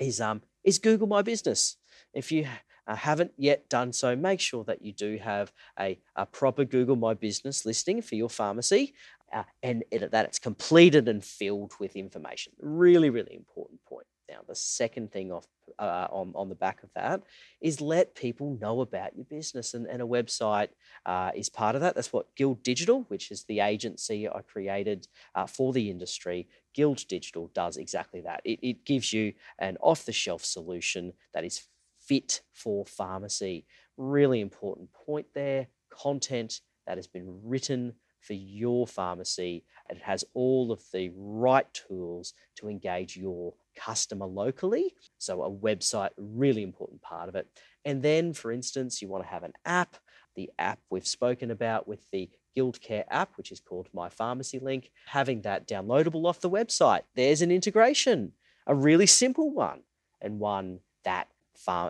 is, 0.00 0.20
um, 0.20 0.42
is 0.64 0.80
Google 0.80 1.06
My 1.06 1.22
Business. 1.22 1.76
If 2.12 2.32
you 2.32 2.48
uh, 2.88 2.96
haven't 2.96 3.30
yet 3.36 3.68
done 3.68 3.92
so, 3.92 4.16
make 4.16 4.40
sure 4.40 4.64
that 4.64 4.82
you 4.82 4.92
do 4.92 5.16
have 5.22 5.52
a, 5.78 6.00
a 6.16 6.26
proper 6.26 6.64
Google 6.64 6.96
My 6.96 7.14
Business 7.14 7.64
listing 7.64 8.02
for 8.02 8.16
your 8.16 8.30
pharmacy. 8.30 8.94
Uh, 9.32 9.44
and 9.62 9.84
it, 9.92 10.10
that 10.10 10.24
it's 10.24 10.38
completed 10.40 11.06
and 11.06 11.22
filled 11.22 11.72
with 11.78 11.94
information. 11.94 12.52
Really, 12.58 13.10
really 13.10 13.36
important 13.36 13.84
point. 13.84 14.06
Now, 14.28 14.38
the 14.48 14.54
second 14.54 15.12
thing 15.12 15.30
off 15.30 15.46
uh, 15.78 16.08
on 16.10 16.32
on 16.34 16.48
the 16.48 16.54
back 16.54 16.82
of 16.82 16.90
that 16.94 17.22
is 17.60 17.80
let 17.80 18.14
people 18.14 18.56
know 18.60 18.80
about 18.80 19.16
your 19.16 19.24
business, 19.24 19.74
and, 19.74 19.86
and 19.86 20.02
a 20.02 20.06
website 20.06 20.68
uh, 21.06 21.30
is 21.34 21.48
part 21.48 21.74
of 21.74 21.80
that. 21.80 21.94
That's 21.94 22.12
what 22.12 22.34
Guild 22.36 22.62
Digital, 22.62 23.04
which 23.08 23.30
is 23.30 23.44
the 23.44 23.60
agency 23.60 24.28
I 24.28 24.40
created 24.42 25.08
uh, 25.34 25.46
for 25.46 25.72
the 25.72 25.90
industry, 25.90 26.48
Guild 26.74 27.06
Digital 27.08 27.50
does 27.54 27.76
exactly 27.76 28.20
that. 28.22 28.40
It, 28.44 28.60
it 28.62 28.84
gives 28.84 29.12
you 29.12 29.32
an 29.58 29.76
off 29.80 30.04
the 30.04 30.12
shelf 30.12 30.44
solution 30.44 31.12
that 31.34 31.44
is 31.44 31.62
fit 31.98 32.42
for 32.52 32.86
pharmacy. 32.86 33.66
Really 33.96 34.40
important 34.40 34.92
point 34.92 35.26
there. 35.34 35.66
Content 35.90 36.60
that 36.86 36.96
has 36.96 37.06
been 37.06 37.40
written 37.42 37.94
for 38.20 38.34
your 38.34 38.86
pharmacy. 38.86 39.64
It 39.88 40.02
has 40.02 40.24
all 40.34 40.72
of 40.72 40.82
the 40.92 41.10
right 41.16 41.66
tools 41.72 42.34
to 42.56 42.68
engage 42.68 43.16
your 43.16 43.54
customer 43.78 44.26
locally. 44.26 44.94
So, 45.18 45.42
a 45.42 45.50
website, 45.50 46.10
really 46.16 46.62
important 46.62 47.00
part 47.02 47.28
of 47.28 47.34
it. 47.34 47.46
And 47.84 48.02
then, 48.02 48.32
for 48.32 48.52
instance, 48.52 49.00
you 49.00 49.08
want 49.08 49.24
to 49.24 49.30
have 49.30 49.44
an 49.44 49.54
app. 49.64 49.96
The 50.36 50.50
app 50.58 50.78
we've 50.90 51.06
spoken 51.06 51.50
about 51.50 51.88
with 51.88 52.10
the 52.10 52.28
Guildcare 52.56 53.04
app, 53.10 53.36
which 53.36 53.52
is 53.52 53.60
called 53.60 53.88
My 53.92 54.08
Pharmacy 54.08 54.58
Link, 54.58 54.90
having 55.06 55.42
that 55.42 55.66
downloadable 55.66 56.26
off 56.26 56.40
the 56.40 56.50
website. 56.50 57.02
There's 57.14 57.42
an 57.42 57.50
integration, 57.50 58.32
a 58.66 58.74
really 58.74 59.06
simple 59.06 59.52
one, 59.52 59.80
and 60.20 60.38
one 60.38 60.80
that 61.04 61.28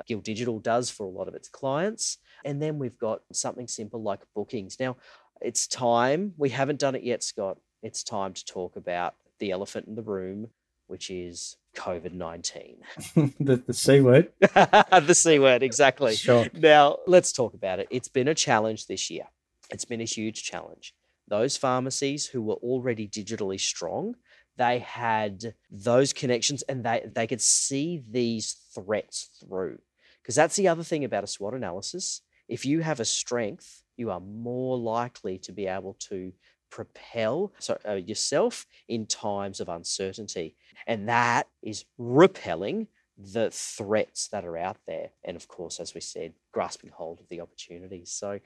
Guild 0.06 0.24
Digital 0.24 0.58
does 0.58 0.90
for 0.90 1.04
a 1.04 1.10
lot 1.10 1.28
of 1.28 1.34
its 1.34 1.48
clients. 1.48 2.18
And 2.44 2.60
then 2.60 2.78
we've 2.78 2.98
got 2.98 3.22
something 3.32 3.68
simple 3.68 4.02
like 4.02 4.20
bookings. 4.34 4.78
Now, 4.80 4.96
it's 5.40 5.66
time. 5.66 6.34
We 6.36 6.50
haven't 6.50 6.80
done 6.80 6.94
it 6.94 7.02
yet, 7.02 7.22
Scott. 7.22 7.58
It's 7.82 8.02
time 8.02 8.32
to 8.32 8.44
talk 8.44 8.76
about 8.76 9.14
the 9.38 9.50
elephant 9.50 9.86
in 9.86 9.94
the 9.94 10.02
room, 10.02 10.48
which 10.86 11.10
is 11.10 11.56
COVID 11.78 12.12
19. 12.12 12.76
the, 13.40 13.62
the 13.66 13.72
C 13.72 14.00
word. 14.00 14.32
the 14.40 15.14
C 15.14 15.38
word, 15.38 15.62
exactly. 15.62 16.16
Sure. 16.16 16.46
Now, 16.52 16.98
let's 17.06 17.32
talk 17.32 17.54
about 17.54 17.78
it. 17.78 17.86
It's 17.90 18.08
been 18.08 18.28
a 18.28 18.34
challenge 18.34 18.86
this 18.86 19.10
year. 19.10 19.24
It's 19.70 19.84
been 19.84 20.00
a 20.00 20.04
huge 20.04 20.42
challenge. 20.42 20.94
Those 21.28 21.56
pharmacies 21.56 22.26
who 22.26 22.42
were 22.42 22.54
already 22.54 23.06
digitally 23.06 23.60
strong, 23.60 24.16
they 24.56 24.80
had 24.80 25.54
those 25.70 26.12
connections 26.12 26.62
and 26.62 26.84
they, 26.84 27.06
they 27.14 27.26
could 27.26 27.40
see 27.40 28.02
these 28.10 28.56
threats 28.74 29.30
through. 29.40 29.78
Because 30.22 30.34
that's 30.34 30.56
the 30.56 30.68
other 30.68 30.82
thing 30.82 31.04
about 31.04 31.24
a 31.24 31.28
SWOT 31.28 31.54
analysis. 31.54 32.22
If 32.48 32.66
you 32.66 32.80
have 32.80 32.98
a 32.98 33.04
strength, 33.04 33.82
you 33.96 34.10
are 34.10 34.20
more 34.20 34.76
likely 34.76 35.38
to 35.38 35.52
be 35.52 35.66
able 35.66 35.96
to 36.08 36.32
propel 36.70 37.52
uh, 37.86 37.94
yourself 37.94 38.66
in 38.88 39.06
times 39.06 39.60
of 39.60 39.68
uncertainty. 39.68 40.56
And 40.86 41.08
that 41.08 41.48
is 41.62 41.84
repelling 41.98 42.88
the 43.18 43.50
threats 43.50 44.28
that 44.28 44.44
are 44.44 44.56
out 44.56 44.76
there. 44.86 45.10
And 45.24 45.36
of 45.36 45.48
course, 45.48 45.80
as 45.80 45.92
we 45.94 46.00
said, 46.00 46.34
grasping 46.52 46.90
hold 46.90 47.20
of 47.20 47.28
the 47.28 47.40
opportunities. 47.40 48.12
So 48.12 48.38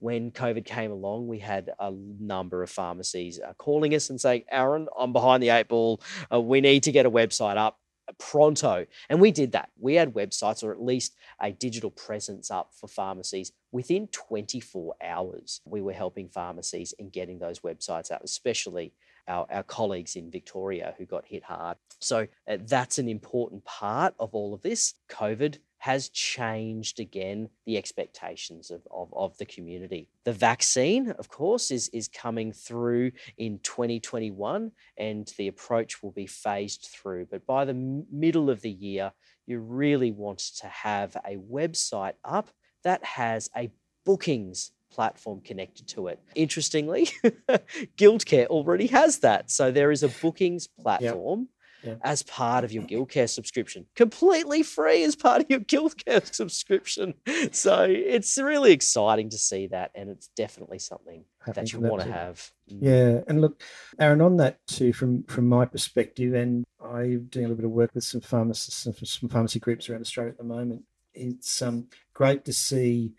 when 0.00 0.30
COVID 0.30 0.64
came 0.64 0.92
along, 0.92 1.28
we 1.28 1.38
had 1.38 1.70
a 1.78 1.90
number 1.90 2.62
of 2.62 2.70
pharmacies 2.70 3.40
uh, 3.40 3.54
calling 3.54 3.94
us 3.94 4.10
and 4.10 4.20
saying, 4.20 4.44
Aaron, 4.50 4.86
I'm 4.98 5.12
behind 5.12 5.42
the 5.42 5.48
eight 5.48 5.68
ball. 5.68 6.00
Uh, 6.32 6.40
we 6.40 6.60
need 6.60 6.82
to 6.84 6.92
get 6.92 7.06
a 7.06 7.10
website 7.10 7.56
up 7.56 7.77
pronto. 8.18 8.86
And 9.08 9.20
we 9.20 9.30
did 9.30 9.52
that. 9.52 9.70
We 9.78 9.94
had 9.94 10.14
websites 10.14 10.62
or 10.62 10.72
at 10.72 10.82
least 10.82 11.14
a 11.40 11.52
digital 11.52 11.90
presence 11.90 12.50
up 12.50 12.72
for 12.74 12.88
pharmacies 12.88 13.52
within 13.72 14.08
24 14.08 14.94
hours. 15.02 15.60
We 15.64 15.80
were 15.80 15.92
helping 15.92 16.28
pharmacies 16.28 16.94
in 16.98 17.10
getting 17.10 17.38
those 17.38 17.60
websites 17.60 18.10
out, 18.10 18.22
especially 18.24 18.92
our, 19.28 19.46
our 19.50 19.62
colleagues 19.62 20.16
in 20.16 20.30
Victoria 20.30 20.94
who 20.98 21.04
got 21.04 21.26
hit 21.26 21.44
hard. 21.44 21.76
So 22.00 22.26
uh, 22.48 22.58
that's 22.66 22.98
an 22.98 23.08
important 23.08 23.64
part 23.64 24.14
of 24.18 24.34
all 24.34 24.54
of 24.54 24.62
this. 24.62 24.94
COVID 25.10 25.58
has 25.78 26.08
changed 26.08 26.98
again 26.98 27.48
the 27.64 27.78
expectations 27.78 28.70
of, 28.70 28.82
of, 28.90 29.08
of, 29.14 29.38
the 29.38 29.46
community. 29.46 30.08
The 30.24 30.32
vaccine, 30.32 31.12
of 31.12 31.28
course, 31.28 31.70
is, 31.70 31.88
is 31.90 32.08
coming 32.08 32.52
through 32.52 33.12
in 33.36 33.60
2021 33.60 34.72
and 34.96 35.32
the 35.38 35.48
approach 35.48 36.02
will 36.02 36.10
be 36.10 36.26
phased 36.26 36.88
through. 36.92 37.26
But 37.30 37.46
by 37.46 37.64
the 37.64 37.74
middle 38.10 38.50
of 38.50 38.60
the 38.60 38.70
year, 38.70 39.12
you 39.46 39.60
really 39.60 40.10
want 40.10 40.38
to 40.60 40.66
have 40.66 41.16
a 41.24 41.36
website 41.36 42.14
up 42.24 42.50
that 42.82 43.04
has 43.04 43.48
a 43.56 43.70
bookings 44.04 44.72
platform 44.90 45.40
connected 45.42 45.86
to 45.86 46.08
it. 46.08 46.18
Interestingly, 46.34 47.08
Guildcare 47.96 48.46
already 48.46 48.88
has 48.88 49.18
that. 49.18 49.50
So 49.50 49.70
there 49.70 49.92
is 49.92 50.02
a 50.02 50.08
bookings 50.08 50.66
platform. 50.66 51.40
Yep 51.40 51.48
yeah. 51.88 51.94
as 52.02 52.22
part 52.22 52.64
of 52.64 52.72
your 52.72 52.82
Guildcare 52.82 53.28
subscription, 53.28 53.86
completely 53.96 54.62
free 54.62 55.04
as 55.04 55.16
part 55.16 55.42
of 55.42 55.46
your 55.48 55.60
Guildcare 55.60 56.24
subscription. 56.34 57.14
So 57.52 57.86
it's 57.88 58.38
really 58.38 58.72
exciting 58.72 59.30
to 59.30 59.38
see 59.38 59.68
that, 59.68 59.90
and 59.94 60.10
it's 60.10 60.28
definitely 60.36 60.78
something 60.78 61.24
that 61.46 61.72
you 61.72 61.80
want 61.80 62.02
to 62.02 62.12
have. 62.12 62.50
Mm. 62.70 62.78
Yeah, 62.80 63.20
and 63.28 63.40
look, 63.40 63.62
Aaron, 63.98 64.20
on 64.20 64.36
that 64.36 64.58
too, 64.66 64.92
from 64.92 65.24
from 65.24 65.46
my 65.48 65.64
perspective, 65.64 66.34
and 66.34 66.64
I'm 66.82 67.26
doing 67.26 67.46
a 67.46 67.48
little 67.48 67.56
bit 67.56 67.64
of 67.64 67.70
work 67.72 67.94
with 67.94 68.04
some 68.04 68.20
pharmacists 68.20 68.86
and 68.86 68.96
some 69.06 69.28
pharmacy 69.28 69.58
groups 69.58 69.88
around 69.88 70.00
Australia 70.00 70.32
at 70.32 70.38
the 70.38 70.44
moment. 70.44 70.82
It's 71.14 71.62
um, 71.62 71.88
great 72.14 72.44
to 72.44 72.52
see 72.52 73.14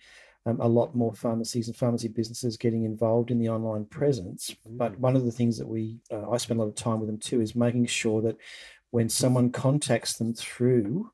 um, 0.45 0.59
a 0.61 0.67
lot 0.67 0.95
more 0.95 1.13
pharmacies 1.13 1.67
and 1.67 1.75
pharmacy 1.75 2.07
businesses 2.07 2.57
getting 2.57 2.83
involved 2.83 3.31
in 3.31 3.39
the 3.39 3.49
online 3.49 3.85
presence. 3.85 4.55
Mm. 4.67 4.77
But 4.77 4.99
one 4.99 5.15
of 5.15 5.25
the 5.25 5.31
things 5.31 5.57
that 5.57 5.67
we, 5.67 5.99
uh, 6.11 6.29
I 6.29 6.37
spend 6.37 6.59
a 6.59 6.63
lot 6.63 6.69
of 6.69 6.75
time 6.75 6.99
with 6.99 7.09
them 7.09 7.19
too, 7.19 7.41
is 7.41 7.55
making 7.55 7.85
sure 7.87 8.21
that 8.21 8.37
when 8.91 9.09
someone 9.09 9.51
contacts 9.51 10.13
them 10.17 10.33
through 10.33 11.11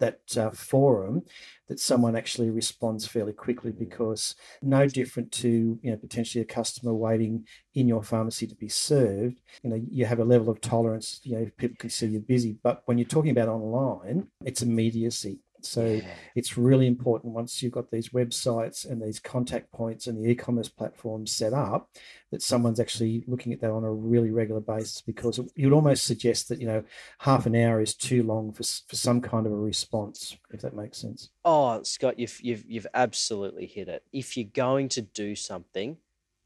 that 0.00 0.20
uh, 0.36 0.50
forum 0.50 1.22
that 1.68 1.78
someone 1.78 2.16
actually 2.16 2.50
responds 2.50 3.06
fairly 3.06 3.32
quickly 3.32 3.70
because 3.70 4.34
no 4.60 4.86
different 4.88 5.30
to 5.30 5.78
you 5.82 5.90
know 5.90 5.96
potentially 5.96 6.42
a 6.42 6.46
customer 6.46 6.92
waiting 6.92 7.46
in 7.74 7.86
your 7.86 8.02
pharmacy 8.02 8.46
to 8.46 8.54
be 8.56 8.68
served 8.68 9.40
you 9.62 9.70
know 9.70 9.80
you 9.88 10.04
have 10.04 10.18
a 10.18 10.24
level 10.24 10.50
of 10.50 10.60
tolerance 10.60 11.20
you 11.22 11.36
know 11.38 11.48
people 11.58 11.76
can 11.78 11.90
see 11.90 12.06
you're 12.06 12.20
busy 12.20 12.56
but 12.62 12.82
when 12.86 12.98
you're 12.98 13.06
talking 13.06 13.30
about 13.30 13.48
online 13.48 14.26
it's 14.44 14.62
immediacy 14.62 15.38
so 15.64 15.84
yeah. 15.84 16.04
it's 16.34 16.56
really 16.56 16.86
important 16.86 17.34
once 17.34 17.62
you've 17.62 17.72
got 17.72 17.90
these 17.90 18.10
websites 18.10 18.88
and 18.88 19.02
these 19.02 19.18
contact 19.18 19.70
points 19.72 20.06
and 20.06 20.18
the 20.18 20.30
e-commerce 20.30 20.68
platforms 20.68 21.32
set 21.32 21.52
up 21.52 21.90
that 22.30 22.42
someone's 22.42 22.80
actually 22.80 23.24
looking 23.26 23.52
at 23.52 23.60
that 23.60 23.70
on 23.70 23.84
a 23.84 23.92
really 23.92 24.30
regular 24.30 24.60
basis 24.60 25.00
because 25.00 25.40
you'd 25.54 25.72
almost 25.72 26.04
suggest 26.04 26.48
that 26.48 26.60
you 26.60 26.66
know 26.66 26.82
half 27.18 27.46
an 27.46 27.56
hour 27.56 27.80
is 27.80 27.94
too 27.94 28.22
long 28.22 28.52
for, 28.52 28.62
for 28.62 28.96
some 28.96 29.20
kind 29.20 29.46
of 29.46 29.52
a 29.52 29.56
response 29.56 30.36
if 30.52 30.60
that 30.60 30.74
makes 30.74 30.98
sense. 30.98 31.30
Oh, 31.44 31.82
Scott, 31.82 32.18
you've 32.18 32.40
you've 32.40 32.64
you've 32.66 32.86
absolutely 32.94 33.66
hit 33.66 33.88
it. 33.88 34.04
If 34.12 34.36
you're 34.36 34.48
going 34.52 34.88
to 34.90 35.02
do 35.02 35.34
something, 35.34 35.96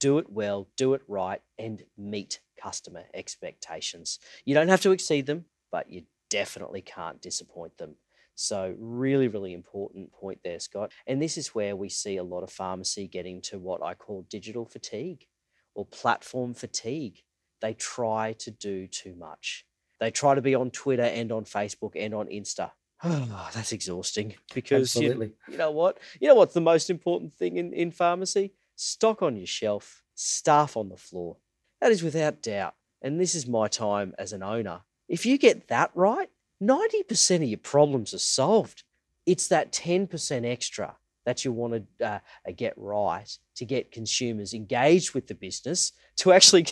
do 0.01 0.19
it 0.19 0.31
well, 0.31 0.69
do 0.77 0.95
it 0.95 1.03
right, 1.09 1.41
and 1.59 1.83
meet 1.97 2.41
customer 2.61 3.05
expectations. 3.13 4.19
You 4.45 4.55
don't 4.55 4.69
have 4.69 4.83
to 4.83 4.93
exceed 4.93 5.27
them, 5.27 5.47
but 5.71 5.91
you 5.91 6.05
definitely 6.31 6.83
can't 6.83 7.21
disappoint 7.21 7.79
them. 7.79 7.97
So, 8.35 8.75
really, 8.79 9.29
really 9.29 9.53
important 9.53 10.13
point 10.13 10.41
there, 10.43 10.59
Scott. 10.59 10.93
And 11.07 11.23
this 11.23 11.39
is 11.39 11.55
where 11.55 11.77
we 11.77 11.89
see 11.89 12.17
a 12.17 12.25
lot 12.25 12.43
of 12.43 12.51
pharmacy 12.51 13.07
getting 13.07 13.41
to 13.43 13.59
what 13.59 13.83
I 13.83 13.95
call 13.95 14.27
digital 14.29 14.67
fatigue 14.67 15.27
or 15.75 15.87
platform 15.87 16.55
fatigue. 16.55 17.23
They 17.61 17.75
try 17.75 18.35
to 18.41 18.51
do 18.51 18.87
too 18.89 19.15
much. 19.15 19.65
They 20.01 20.11
try 20.11 20.35
to 20.35 20.43
be 20.43 20.55
on 20.55 20.71
Twitter 20.71 21.03
and 21.03 21.31
on 21.33 21.45
Facebook 21.45 21.93
and 21.97 22.15
on 22.15 22.27
Insta. 22.27 22.71
Oh, 23.07 23.51
that's 23.53 23.73
exhausting 23.73 24.35
because 24.55 24.97
you, 24.97 25.35
you, 25.49 25.59
know 25.59 25.71
what? 25.71 25.99
You 26.21 26.29
know 26.29 26.35
what's 26.37 26.55
the 26.55 26.61
most 26.63 26.89
important 26.89 27.35
thing 27.35 27.59
in, 27.59 27.73
in 27.75 27.91
pharmacy? 27.91 28.55
Stock 28.77 29.21
on 29.21 29.37
your 29.37 29.47
shelf, 29.47 30.03
staff 30.15 30.75
on 30.75 30.89
the 30.89 30.97
floor. 30.97 31.37
That 31.83 31.93
is 31.93 32.03
without 32.03 32.41
doubt. 32.41 32.75
And 33.03 33.21
this 33.21 33.35
is 33.35 33.47
my 33.47 33.69
time 33.69 34.15
as 34.19 34.33
an 34.33 34.43
owner. 34.43 34.81
If 35.07 35.27
you 35.27 35.37
get 35.37 35.69
that 35.69 35.91
right, 35.95 36.31
90% 36.69 37.37
of 37.37 37.43
your 37.45 37.59
problems 37.59 38.15
are 38.15 38.19
solved. 38.19 38.83
It's 39.27 39.49
that 39.49 39.73
10% 39.73 40.45
extra 40.45 40.97
that 41.25 41.45
you 41.45 41.53
want 41.53 41.89
to 41.99 42.07
uh, 42.07 42.19
uh, 42.47 42.53
get 42.55 42.75
right 42.77 43.39
to 43.57 43.65
get 43.65 43.91
consumers 43.91 44.53
engaged 44.53 45.15
with 45.15 45.27
the 45.27 45.35
business 45.35 45.93
to 46.17 46.33
actually 46.33 46.67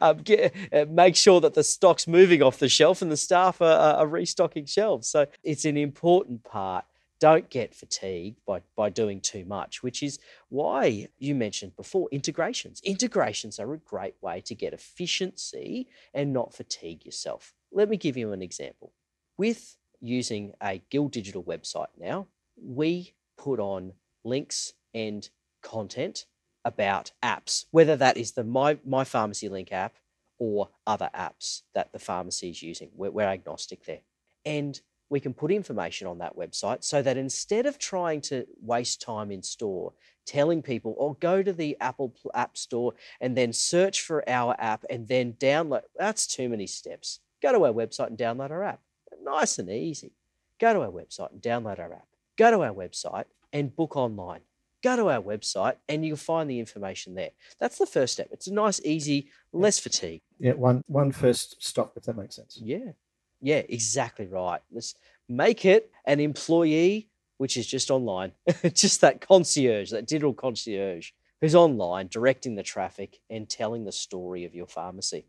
uh, 0.00 0.12
get, 0.24 0.54
uh, 0.72 0.84
make 0.88 1.16
sure 1.16 1.40
that 1.40 1.54
the 1.54 1.64
stock's 1.64 2.06
moving 2.06 2.42
off 2.42 2.58
the 2.58 2.68
shelf 2.68 3.02
and 3.02 3.10
the 3.10 3.16
staff 3.16 3.60
are, 3.60 3.96
are 3.96 4.06
restocking 4.06 4.66
shelves. 4.66 5.08
So 5.08 5.26
it's 5.42 5.64
an 5.64 5.76
important 5.76 6.44
part. 6.44 6.84
Don't 7.20 7.48
get 7.48 7.74
fatigued 7.74 8.40
by, 8.46 8.60
by 8.76 8.90
doing 8.90 9.20
too 9.20 9.44
much, 9.44 9.82
which 9.82 10.02
is 10.02 10.18
why 10.48 11.08
you 11.18 11.34
mentioned 11.34 11.74
before 11.76 12.08
integrations. 12.12 12.80
Integrations 12.84 13.58
are 13.58 13.72
a 13.72 13.78
great 13.78 14.14
way 14.20 14.42
to 14.42 14.54
get 14.54 14.74
efficiency 14.74 15.88
and 16.12 16.32
not 16.32 16.54
fatigue 16.54 17.04
yourself. 17.06 17.54
Let 17.74 17.88
me 17.88 17.96
give 17.96 18.16
you 18.16 18.32
an 18.32 18.40
example. 18.40 18.92
With 19.36 19.76
using 20.00 20.52
a 20.62 20.80
Guild 20.90 21.10
Digital 21.10 21.42
website 21.42 21.88
now, 21.98 22.28
we 22.56 23.14
put 23.36 23.58
on 23.58 23.94
links 24.22 24.74
and 24.94 25.28
content 25.60 26.26
about 26.64 27.10
apps, 27.20 27.64
whether 27.72 27.96
that 27.96 28.16
is 28.16 28.32
the 28.32 28.44
My, 28.44 28.78
My 28.86 29.02
Pharmacy 29.02 29.48
Link 29.48 29.72
app 29.72 29.96
or 30.38 30.70
other 30.86 31.10
apps 31.14 31.62
that 31.74 31.92
the 31.92 31.98
pharmacy 31.98 32.50
is 32.50 32.62
using. 32.62 32.90
We're, 32.94 33.10
we're 33.10 33.26
agnostic 33.28 33.84
there. 33.86 34.02
And 34.46 34.80
we 35.10 35.18
can 35.20 35.34
put 35.34 35.50
information 35.50 36.06
on 36.06 36.18
that 36.18 36.36
website 36.36 36.84
so 36.84 37.02
that 37.02 37.16
instead 37.16 37.66
of 37.66 37.78
trying 37.78 38.20
to 38.22 38.46
waste 38.62 39.02
time 39.02 39.30
in 39.30 39.42
store 39.42 39.92
telling 40.26 40.62
people 40.62 40.94
or 40.96 41.10
oh, 41.10 41.16
go 41.20 41.42
to 41.42 41.52
the 41.52 41.76
apple 41.80 42.14
app 42.34 42.56
store 42.56 42.94
and 43.20 43.36
then 43.36 43.52
search 43.52 44.00
for 44.00 44.28
our 44.28 44.56
app 44.58 44.84
and 44.88 45.06
then 45.08 45.34
download 45.34 45.82
that's 45.98 46.26
too 46.26 46.48
many 46.48 46.66
steps 46.66 47.20
go 47.44 47.52
to 47.52 47.64
our 47.64 47.72
website 47.72 48.08
and 48.08 48.18
download 48.18 48.50
our 48.50 48.64
app 48.64 48.80
nice 49.22 49.58
and 49.58 49.70
easy 49.70 50.12
go 50.60 50.72
to 50.72 50.80
our 50.80 50.90
website 50.90 51.30
and 51.32 51.40
download 51.40 51.78
our 51.78 51.92
app 51.92 52.08
go 52.36 52.50
to 52.50 52.62
our 52.62 52.74
website 52.74 53.24
and 53.54 53.74
book 53.74 53.96
online. 53.96 54.40
Go 54.82 54.96
to 54.96 55.08
our 55.08 55.22
website 55.22 55.76
and 55.88 56.04
you'll 56.04 56.18
find 56.18 56.50
the 56.50 56.58
information 56.58 57.14
there. 57.14 57.30
That's 57.58 57.78
the 57.78 57.86
first 57.86 58.12
step. 58.12 58.28
It's 58.32 58.48
a 58.48 58.52
nice, 58.52 58.82
easy, 58.84 59.30
less 59.52 59.78
fatigue. 59.78 60.20
Yeah, 60.38 60.52
one 60.52 60.82
one 60.86 61.10
first 61.10 61.56
stop, 61.64 61.96
if 61.96 62.02
that 62.02 62.18
makes 62.18 62.36
sense. 62.36 62.58
Yeah. 62.62 62.92
Yeah, 63.40 63.62
exactly 63.68 64.26
right. 64.26 64.60
Let's 64.70 64.94
make 65.26 65.64
it 65.64 65.90
an 66.04 66.20
employee, 66.20 67.08
which 67.38 67.56
is 67.56 67.66
just 67.66 67.90
online, 67.90 68.32
just 68.74 69.00
that 69.00 69.22
concierge, 69.22 69.90
that 69.90 70.06
digital 70.06 70.34
concierge 70.34 71.12
who's 71.40 71.54
online 71.54 72.08
directing 72.08 72.54
the 72.54 72.62
traffic 72.62 73.20
and 73.30 73.48
telling 73.48 73.84
the 73.84 73.92
story 73.92 74.44
of 74.44 74.54
your 74.54 74.66
pharmacy. 74.66 75.26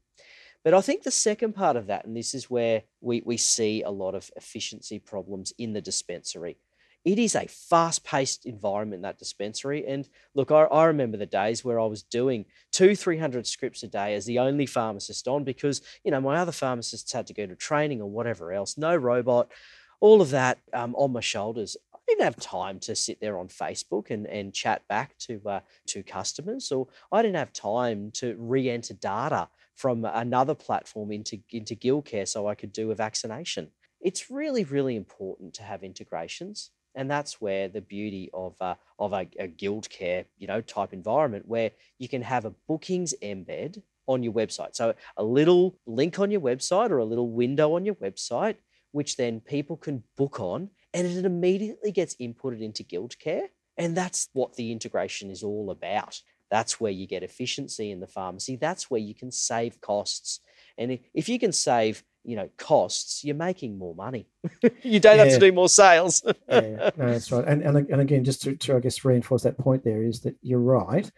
But 0.65 0.73
I 0.73 0.81
think 0.81 1.03
the 1.03 1.11
second 1.11 1.53
part 1.53 1.77
of 1.77 1.85
that, 1.87 2.05
and 2.05 2.17
this 2.17 2.33
is 2.33 2.49
where 2.49 2.81
we, 2.99 3.21
we 3.23 3.37
see 3.37 3.83
a 3.83 3.91
lot 3.91 4.15
of 4.15 4.31
efficiency 4.35 4.97
problems 4.97 5.53
in 5.59 5.73
the 5.73 5.79
dispensary, 5.79 6.57
it 7.05 7.19
is 7.19 7.35
a 7.35 7.45
fast 7.45 8.03
paced 8.03 8.47
environment, 8.47 9.03
that 9.03 9.19
dispensary. 9.19 9.85
And 9.85 10.09
look, 10.33 10.49
I, 10.49 10.63
I, 10.63 10.85
remember 10.85 11.17
the 11.17 11.27
days 11.27 11.63
where 11.63 11.79
I 11.79 11.85
was 11.85 12.01
doing 12.01 12.45
two, 12.71 12.95
300 12.95 13.45
scripts 13.45 13.83
a 13.83 13.87
day 13.87 14.15
as 14.15 14.25
the 14.25 14.39
only 14.39 14.65
pharmacist 14.65 15.27
on 15.27 15.43
because, 15.43 15.83
you 16.03 16.09
know, 16.09 16.19
my 16.19 16.37
other 16.37 16.51
pharmacists 16.51 17.13
had 17.13 17.27
to 17.27 17.33
go 17.35 17.45
to 17.45 17.55
training 17.55 18.01
or 18.01 18.09
whatever 18.09 18.51
else, 18.51 18.75
no 18.75 18.95
robot, 18.95 19.51
all 19.99 20.19
of 20.19 20.31
that 20.31 20.57
um, 20.73 20.95
on 20.95 21.13
my 21.13 21.19
shoulders. 21.19 21.77
I 21.93 21.99
didn't 22.07 22.23
have 22.23 22.37
time 22.37 22.79
to 22.79 22.95
sit 22.95 23.21
there 23.21 23.37
on 23.37 23.49
Facebook 23.49 24.09
and, 24.09 24.25
and 24.25 24.51
chat 24.51 24.81
back 24.87 25.15
to, 25.19 25.39
uh, 25.45 25.59
to 25.87 26.01
customers, 26.01 26.71
or 26.71 26.87
I 27.11 27.21
didn't 27.21 27.37
have 27.37 27.53
time 27.53 28.09
to 28.15 28.35
re 28.39 28.67
enter 28.67 28.95
data 28.95 29.47
from 29.75 30.05
another 30.05 30.55
platform 30.55 31.11
into, 31.11 31.39
into 31.51 31.75
Guildcare 31.75 32.27
so 32.27 32.47
I 32.47 32.55
could 32.55 32.71
do 32.71 32.91
a 32.91 32.95
vaccination. 32.95 33.71
It's 34.01 34.29
really, 34.31 34.63
really 34.63 34.95
important 34.95 35.53
to 35.55 35.63
have 35.63 35.83
integrations 35.83 36.71
and 36.95 37.11
that's 37.11 37.39
where 37.41 37.67
the 37.67 37.81
beauty 37.81 38.29
of 38.33 38.55
uh, 38.61 38.75
of 38.97 39.13
a, 39.13 39.27
a 39.37 39.47
guild 39.47 39.89
care 39.89 40.25
you 40.37 40.47
know 40.47 40.61
type 40.61 40.93
environment 40.93 41.45
where 41.47 41.71
you 41.99 42.07
can 42.07 42.21
have 42.21 42.45
a 42.45 42.53
bookings 42.67 43.13
embed 43.21 43.81
on 44.07 44.23
your 44.23 44.33
website 44.33 44.75
so 44.75 44.93
a 45.17 45.23
little 45.23 45.77
link 45.85 46.19
on 46.19 46.31
your 46.31 46.41
website 46.41 46.89
or 46.89 46.97
a 46.97 47.05
little 47.05 47.29
window 47.29 47.75
on 47.75 47.85
your 47.85 47.95
website 47.95 48.55
which 48.91 49.17
then 49.17 49.39
people 49.41 49.75
can 49.75 50.03
book 50.15 50.39
on 50.39 50.69
and 50.93 51.05
it 51.05 51.25
immediately 51.25 51.91
gets 51.91 52.15
inputted 52.15 52.61
into 52.61 52.83
guild 52.83 53.17
care 53.19 53.49
and 53.77 53.95
that's 53.95 54.29
what 54.33 54.55
the 54.55 54.71
integration 54.71 55.29
is 55.29 55.43
all 55.43 55.69
about 55.69 56.21
that's 56.49 56.79
where 56.79 56.91
you 56.91 57.07
get 57.07 57.23
efficiency 57.23 57.91
in 57.91 57.99
the 57.99 58.07
pharmacy 58.07 58.55
that's 58.55 58.89
where 58.89 59.01
you 59.01 59.15
can 59.15 59.31
save 59.31 59.81
costs. 59.81 60.39
And 60.77 60.99
if 61.13 61.29
you 61.29 61.39
can 61.39 61.51
save 61.51 62.03
you 62.25 62.35
know 62.35 62.49
costs 62.57 63.23
you're 63.23 63.35
making 63.35 63.77
more 63.77 63.95
money. 63.95 64.27
You 64.81 64.99
don't 64.99 65.17
yeah. 65.17 65.25
have 65.25 65.33
to 65.33 65.39
do 65.39 65.51
more 65.51 65.69
sales. 65.69 66.23
Yeah 66.49 66.89
no, 66.97 67.11
that's 67.11 67.31
right. 67.31 67.45
And, 67.45 67.61
and 67.61 67.77
and 67.89 68.01
again 68.01 68.23
just 68.23 68.41
to, 68.43 68.55
to 68.55 68.75
i 68.75 68.79
guess 68.79 69.05
reinforce 69.05 69.43
that 69.43 69.57
point 69.57 69.83
there 69.83 70.03
is 70.03 70.21
that 70.21 70.35
you're 70.41 70.59
right. 70.59 71.09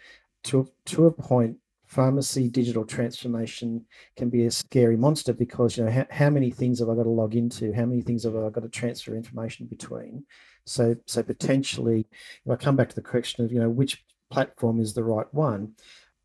To 0.46 0.70
to 0.86 1.06
a 1.08 1.12
point 1.12 1.58
pharmacy 1.86 2.50
digital 2.50 2.86
transformation 2.86 3.86
can 4.18 4.30
be 4.30 4.46
a 4.46 4.52
scary 4.52 4.98
monster 4.98 5.32
because 5.32 5.78
you 5.78 5.86
know 5.86 5.92
how, 5.92 6.06
how 6.12 6.30
many 6.30 6.52
things 6.52 6.80
have 6.80 6.90
i 6.90 6.96
got 6.96 7.04
to 7.04 7.10
log 7.10 7.36
into? 7.36 7.74
How 7.74 7.86
many 7.86 8.02
things 8.02 8.24
have 8.24 8.36
i 8.36 8.50
got 8.50 8.64
to 8.64 8.70
transfer 8.70 9.16
information 9.16 9.66
between? 9.68 10.26
So 10.66 10.96
so 11.06 11.24
potentially 11.24 12.08
if 12.46 12.52
i 12.52 12.56
come 12.56 12.76
back 12.76 12.90
to 12.90 12.96
the 12.96 13.02
question 13.02 13.46
of 13.46 13.52
you 13.52 13.60
know 13.60 13.70
which 13.70 14.04
platform 14.30 14.80
is 14.80 14.94
the 14.94 15.04
right 15.04 15.32
one. 15.34 15.74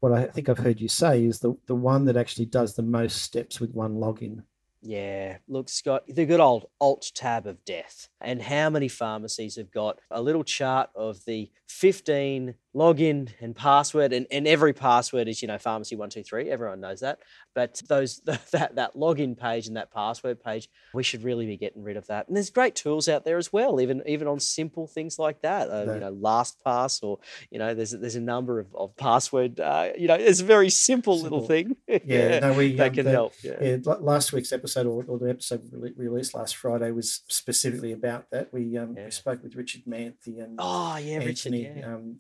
What 0.01 0.13
i 0.13 0.25
think 0.25 0.49
i've 0.49 0.59
heard 0.59 0.81
you 0.81 0.89
say 0.89 1.25
is 1.25 1.39
the, 1.39 1.55
the 1.67 1.77
one 1.77 2.07
that 2.07 2.17
actually 2.17 2.47
does 2.47 2.75
the 2.75 2.83
most 2.83 3.23
steps 3.23 3.61
with 3.61 3.71
one 3.71 3.95
login. 3.95 4.43
Yeah, 4.85 5.39
look, 5.47 5.69
Scott, 5.69 6.03
the 6.09 6.27
good 6.27 6.41
old 6.41 6.67
alt 6.81 7.13
tab 7.15 7.47
of 7.47 7.65
death. 7.65 8.09
And 8.21 8.43
how 8.43 8.69
many 8.69 8.89
pharmacies 8.89 9.55
have 9.55 9.71
got 9.71 10.01
a 10.11 10.21
little 10.21 10.43
chart 10.43 10.91
of 10.97 11.25
the 11.25 11.53
15 11.69 12.57
login 12.75 13.29
and 13.41 13.55
password, 13.55 14.13
and, 14.13 14.27
and 14.31 14.47
every 14.47 14.73
password 14.73 15.29
is, 15.29 15.43
you 15.43 15.49
know, 15.49 15.57
pharmacy123. 15.57 16.49
Everyone 16.49 16.81
knows 16.81 17.01
that. 17.01 17.19
But 17.55 17.83
those 17.87 18.21
that, 18.25 18.75
that 18.77 18.95
login 18.95 19.39
page 19.39 19.67
and 19.67 19.77
that 19.77 19.93
password 19.93 20.43
page, 20.43 20.69
we 20.95 21.03
should 21.03 21.23
really 21.23 21.47
be 21.47 21.57
getting 21.57 21.83
rid 21.83 21.97
of 21.97 22.07
that. 22.07 22.29
And 22.29 22.37
there's 22.37 22.51
great 22.51 22.75
tools 22.75 23.09
out 23.09 23.25
there 23.25 23.39
as 23.39 23.53
well, 23.53 23.81
even 23.81 24.03
even 24.07 24.27
on 24.27 24.41
simple 24.41 24.87
things 24.87 25.19
like 25.19 25.43
that. 25.43 25.71
Uh, 25.71 25.93
You 25.93 26.01
know, 26.01 26.15
LastPass, 26.15 27.03
or 27.03 27.19
you 27.51 27.59
know, 27.59 27.75
there's 27.75 27.91
there's 27.91 28.17
a 28.17 28.21
number 28.21 28.59
of, 28.59 28.75
of 28.75 28.97
password. 28.97 29.61
Uh, 29.61 29.91
you 29.99 30.09
know, 30.09 30.15
it's 30.15 30.41
a 30.41 30.45
very 30.45 30.71
simple, 30.71 31.19
simple. 31.19 31.39
little 31.39 31.47
thing. 31.47 31.77
Yeah, 32.05 32.39
no, 32.41 32.55
we 32.55 32.75
that 32.77 32.89
um, 32.89 32.95
can 32.95 33.05
the, 33.05 33.11
help. 33.11 33.35
Yeah. 33.43 33.57
yeah. 33.61 33.77
last 33.85 34.33
week's 34.33 34.51
episode 34.51 34.87
or, 34.87 35.05
or 35.07 35.19
the 35.19 35.29
episode 35.29 35.63
re- 35.73 35.93
released 35.97 36.35
last 36.35 36.57
Friday 36.57 36.91
was 36.91 37.23
specifically 37.29 37.93
about 37.93 38.31
that. 38.31 38.53
We 38.53 38.77
um, 38.79 38.95
yeah. 38.97 39.05
we 39.05 39.11
spoke 39.11 39.43
with 39.43 39.55
Richard 39.55 39.83
Manthey 39.87 40.43
and 40.43 40.57
oh 40.59 40.97
yeah, 40.97 41.21
Anthony 41.21 41.65
Richard, 41.65 41.77
yeah. 41.77 41.95
um, 41.95 42.19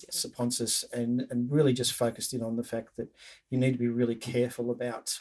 and 0.93 1.27
and 1.31 1.51
really 1.51 1.73
just 1.73 1.93
focused 1.93 2.33
in 2.33 2.43
on 2.43 2.57
the 2.57 2.65
fact 2.65 2.91
that 2.97 3.09
you 3.51 3.59
need 3.59 3.73
to 3.73 3.79
be 3.79 3.89
really 3.89 4.15
careful 4.15 4.71
about 4.71 5.19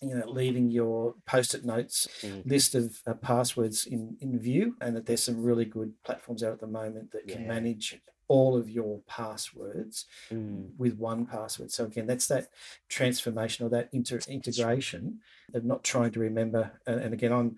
you 0.00 0.14
know 0.14 0.26
leaving 0.26 0.70
your 0.70 1.14
post-it 1.26 1.64
notes 1.64 2.08
mm. 2.22 2.44
list 2.46 2.74
of 2.74 3.00
uh, 3.06 3.14
passwords 3.14 3.86
in 3.86 4.16
in 4.20 4.38
view 4.38 4.76
and 4.80 4.96
that 4.96 5.06
there's 5.06 5.22
some 5.22 5.42
really 5.42 5.64
good 5.64 5.92
platforms 6.04 6.42
out 6.42 6.52
at 6.52 6.60
the 6.60 6.66
moment 6.66 7.10
that 7.12 7.26
can 7.28 7.42
yeah. 7.42 7.48
manage 7.48 8.00
all 8.32 8.56
of 8.56 8.70
your 8.70 8.98
passwords 9.06 10.06
mm. 10.32 10.66
with 10.78 10.96
one 10.96 11.26
password. 11.26 11.70
So 11.70 11.84
again, 11.84 12.06
that's 12.06 12.28
that 12.28 12.46
transformation 12.88 13.66
or 13.66 13.68
that 13.68 13.90
inter- 13.92 14.20
integration 14.26 15.20
of 15.52 15.66
not 15.66 15.84
trying 15.84 16.12
to 16.12 16.20
remember. 16.20 16.72
And, 16.86 17.00
and 17.00 17.12
again, 17.12 17.30
I'm 17.30 17.56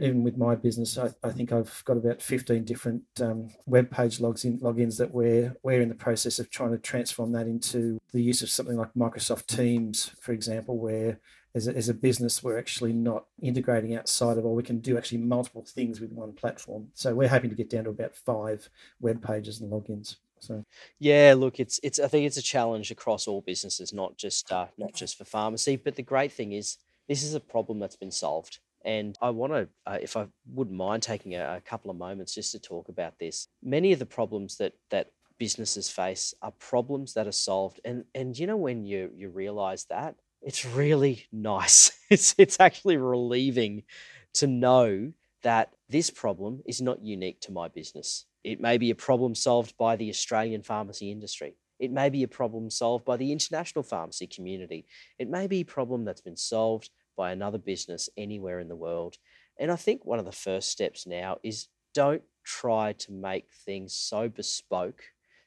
even 0.00 0.24
with 0.24 0.36
my 0.36 0.56
business, 0.56 0.98
I, 0.98 1.10
I, 1.22 1.30
think 1.30 1.52
I've 1.52 1.80
got 1.84 1.96
about 1.96 2.20
15 2.20 2.64
different 2.64 3.04
um, 3.20 3.50
web 3.66 3.88
page 3.88 4.18
logs 4.18 4.44
in, 4.44 4.58
logins 4.58 4.98
that 4.98 5.14
we're 5.14 5.54
we're 5.62 5.80
in 5.80 5.90
the 5.90 5.94
process 5.94 6.40
of 6.40 6.50
trying 6.50 6.72
to 6.72 6.78
transform 6.78 7.30
that 7.30 7.46
into 7.46 8.00
the 8.10 8.20
use 8.20 8.42
of 8.42 8.50
something 8.50 8.76
like 8.76 8.94
Microsoft 8.94 9.46
Teams, 9.46 10.10
for 10.20 10.32
example, 10.32 10.76
where 10.76 11.20
as 11.56 11.66
a, 11.66 11.74
as 11.74 11.88
a 11.88 11.94
business, 11.94 12.42
we're 12.42 12.58
actually 12.58 12.92
not 12.92 13.24
integrating 13.40 13.96
outside 13.96 14.36
of, 14.36 14.44
or 14.44 14.54
we 14.54 14.62
can 14.62 14.78
do 14.78 14.98
actually 14.98 15.18
multiple 15.18 15.64
things 15.64 16.00
with 16.00 16.12
one 16.12 16.34
platform. 16.34 16.88
So 16.92 17.14
we're 17.14 17.28
hoping 17.28 17.48
to 17.48 17.56
get 17.56 17.70
down 17.70 17.84
to 17.84 17.90
about 17.90 18.14
five 18.14 18.68
web 19.00 19.26
pages 19.26 19.60
and 19.60 19.72
logins. 19.72 20.16
So 20.38 20.64
yeah, 20.98 21.34
look, 21.36 21.58
it's 21.58 21.80
it's 21.82 21.98
I 21.98 22.08
think 22.08 22.26
it's 22.26 22.36
a 22.36 22.42
challenge 22.42 22.90
across 22.90 23.26
all 23.26 23.40
businesses, 23.40 23.94
not 23.94 24.18
just 24.18 24.52
uh, 24.52 24.66
not 24.76 24.92
just 24.92 25.16
for 25.16 25.24
pharmacy. 25.24 25.76
But 25.76 25.96
the 25.96 26.02
great 26.02 26.30
thing 26.30 26.52
is, 26.52 26.76
this 27.08 27.22
is 27.22 27.34
a 27.34 27.40
problem 27.40 27.78
that's 27.78 27.96
been 27.96 28.10
solved. 28.10 28.58
And 28.84 29.18
I 29.20 29.30
want 29.30 29.52
to, 29.52 29.68
uh, 29.86 29.98
if 30.00 30.16
I 30.16 30.26
wouldn't 30.52 30.76
mind 30.76 31.02
taking 31.02 31.34
a, 31.34 31.56
a 31.56 31.60
couple 31.62 31.90
of 31.90 31.96
moments 31.96 32.34
just 32.34 32.52
to 32.52 32.60
talk 32.60 32.88
about 32.88 33.18
this. 33.18 33.48
Many 33.62 33.92
of 33.92 33.98
the 33.98 34.06
problems 34.06 34.58
that 34.58 34.74
that 34.90 35.10
businesses 35.38 35.88
face 35.88 36.34
are 36.42 36.52
problems 36.52 37.14
that 37.14 37.26
are 37.26 37.32
solved, 37.32 37.80
and 37.82 38.04
and 38.14 38.38
you 38.38 38.46
know 38.46 38.58
when 38.58 38.84
you 38.84 39.10
you 39.16 39.30
realize 39.30 39.86
that 39.86 40.16
it's 40.42 40.64
really 40.64 41.26
nice. 41.32 41.92
It's 42.08 42.36
it's 42.38 42.60
actually 42.60 42.98
relieving 42.98 43.82
to 44.34 44.46
know 44.46 45.12
that 45.42 45.72
this 45.88 46.08
problem 46.08 46.62
is 46.64 46.80
not 46.80 47.02
unique 47.02 47.40
to 47.40 47.52
my 47.52 47.66
business. 47.66 48.26
It 48.44 48.60
may 48.60 48.78
be 48.78 48.90
a 48.90 48.94
problem 48.94 49.34
solved 49.34 49.76
by 49.76 49.96
the 49.96 50.08
Australian 50.08 50.62
pharmacy 50.62 51.10
industry. 51.10 51.56
It 51.80 51.90
may 51.90 52.10
be 52.10 52.22
a 52.22 52.28
problem 52.28 52.70
solved 52.70 53.04
by 53.04 53.16
the 53.16 53.32
international 53.32 53.82
pharmacy 53.82 54.28
community. 54.28 54.86
It 55.18 55.28
may 55.28 55.48
be 55.48 55.60
a 55.60 55.64
problem 55.64 56.04
that's 56.04 56.20
been 56.20 56.36
solved 56.36 56.90
by 57.16 57.32
another 57.32 57.58
business 57.58 58.08
anywhere 58.16 58.60
in 58.60 58.68
the 58.68 58.76
world. 58.76 59.16
And 59.58 59.72
I 59.72 59.76
think 59.76 60.04
one 60.04 60.18
of 60.18 60.24
the 60.26 60.32
first 60.32 60.70
steps 60.70 61.06
now 61.06 61.38
is 61.42 61.68
don't 61.92 62.22
try 62.44 62.92
to 62.92 63.12
make 63.12 63.50
things 63.64 63.94
so 63.94 64.28
bespoke 64.28 65.02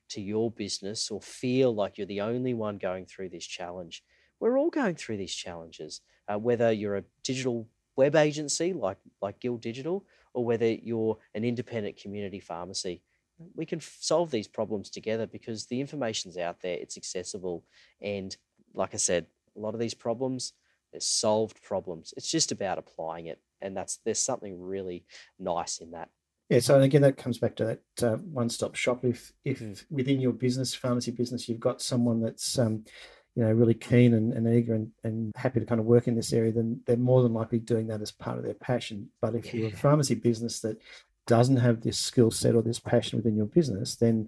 to 0.09 0.21
your 0.21 0.51
business 0.51 1.09
or 1.11 1.21
feel 1.21 1.73
like 1.73 1.97
you're 1.97 2.07
the 2.07 2.21
only 2.21 2.53
one 2.53 2.77
going 2.77 3.05
through 3.05 3.29
this 3.29 3.45
challenge. 3.45 4.03
We're 4.39 4.57
all 4.57 4.69
going 4.69 4.95
through 4.95 5.17
these 5.17 5.33
challenges, 5.33 6.01
uh, 6.27 6.37
whether 6.37 6.71
you're 6.71 6.97
a 6.97 7.03
digital 7.23 7.67
web 7.95 8.15
agency 8.15 8.73
like, 8.73 8.97
like 9.21 9.39
Guild 9.39 9.61
Digital 9.61 10.05
or 10.33 10.45
whether 10.45 10.71
you're 10.71 11.17
an 11.35 11.43
independent 11.43 11.97
community 11.97 12.39
pharmacy. 12.39 13.01
We 13.55 13.65
can 13.65 13.79
f- 13.79 13.97
solve 13.99 14.31
these 14.31 14.47
problems 14.47 14.89
together 14.89 15.27
because 15.27 15.65
the 15.65 15.81
information's 15.81 16.37
out 16.37 16.61
there, 16.61 16.77
it's 16.77 16.97
accessible. 16.97 17.65
And 18.01 18.35
like 18.73 18.93
I 18.93 18.97
said, 18.97 19.25
a 19.55 19.59
lot 19.59 19.73
of 19.73 19.79
these 19.79 19.93
problems, 19.93 20.53
they're 20.91 21.01
solved 21.01 21.61
problems. 21.61 22.13
It's 22.15 22.31
just 22.31 22.51
about 22.51 22.77
applying 22.77 23.27
it. 23.27 23.39
And 23.61 23.75
that's 23.75 23.99
there's 24.05 24.19
something 24.19 24.61
really 24.61 25.05
nice 25.37 25.79
in 25.79 25.91
that. 25.91 26.09
Yeah, 26.49 26.59
so 26.59 26.79
again, 26.79 27.01
that 27.03 27.17
comes 27.17 27.37
back 27.37 27.55
to 27.57 27.65
that 27.65 28.03
uh, 28.03 28.17
one-stop 28.17 28.75
shop. 28.75 29.05
If 29.05 29.33
if 29.45 29.59
mm. 29.59 29.83
within 29.91 30.19
your 30.19 30.31
business, 30.31 30.73
pharmacy 30.73 31.11
business, 31.11 31.47
you've 31.47 31.59
got 31.59 31.81
someone 31.81 32.21
that's 32.21 32.57
um, 32.57 32.85
you 33.35 33.43
know 33.43 33.51
really 33.51 33.73
keen 33.73 34.13
and, 34.13 34.33
and 34.33 34.47
eager 34.47 34.73
and, 34.73 34.91
and 35.03 35.31
happy 35.35 35.59
to 35.59 35.65
kind 35.65 35.79
of 35.79 35.85
work 35.85 36.07
in 36.07 36.15
this 36.15 36.33
area, 36.33 36.51
then 36.51 36.81
they're 36.85 36.97
more 36.97 37.21
than 37.21 37.33
likely 37.33 37.59
doing 37.59 37.87
that 37.87 38.01
as 38.01 38.11
part 38.11 38.37
of 38.37 38.43
their 38.43 38.53
passion. 38.53 39.09
But 39.21 39.35
if 39.35 39.53
yeah. 39.53 39.61
you're 39.61 39.69
a 39.69 39.77
pharmacy 39.77 40.15
business 40.15 40.59
that 40.61 40.77
doesn't 41.29 41.57
have 41.57 41.81
this 41.81 41.99
skill 41.99 42.31
set 42.31 42.55
or 42.55 42.63
this 42.63 42.79
passion 42.79 43.17
within 43.17 43.35
your 43.35 43.45
business, 43.45 43.95
then 43.95 44.27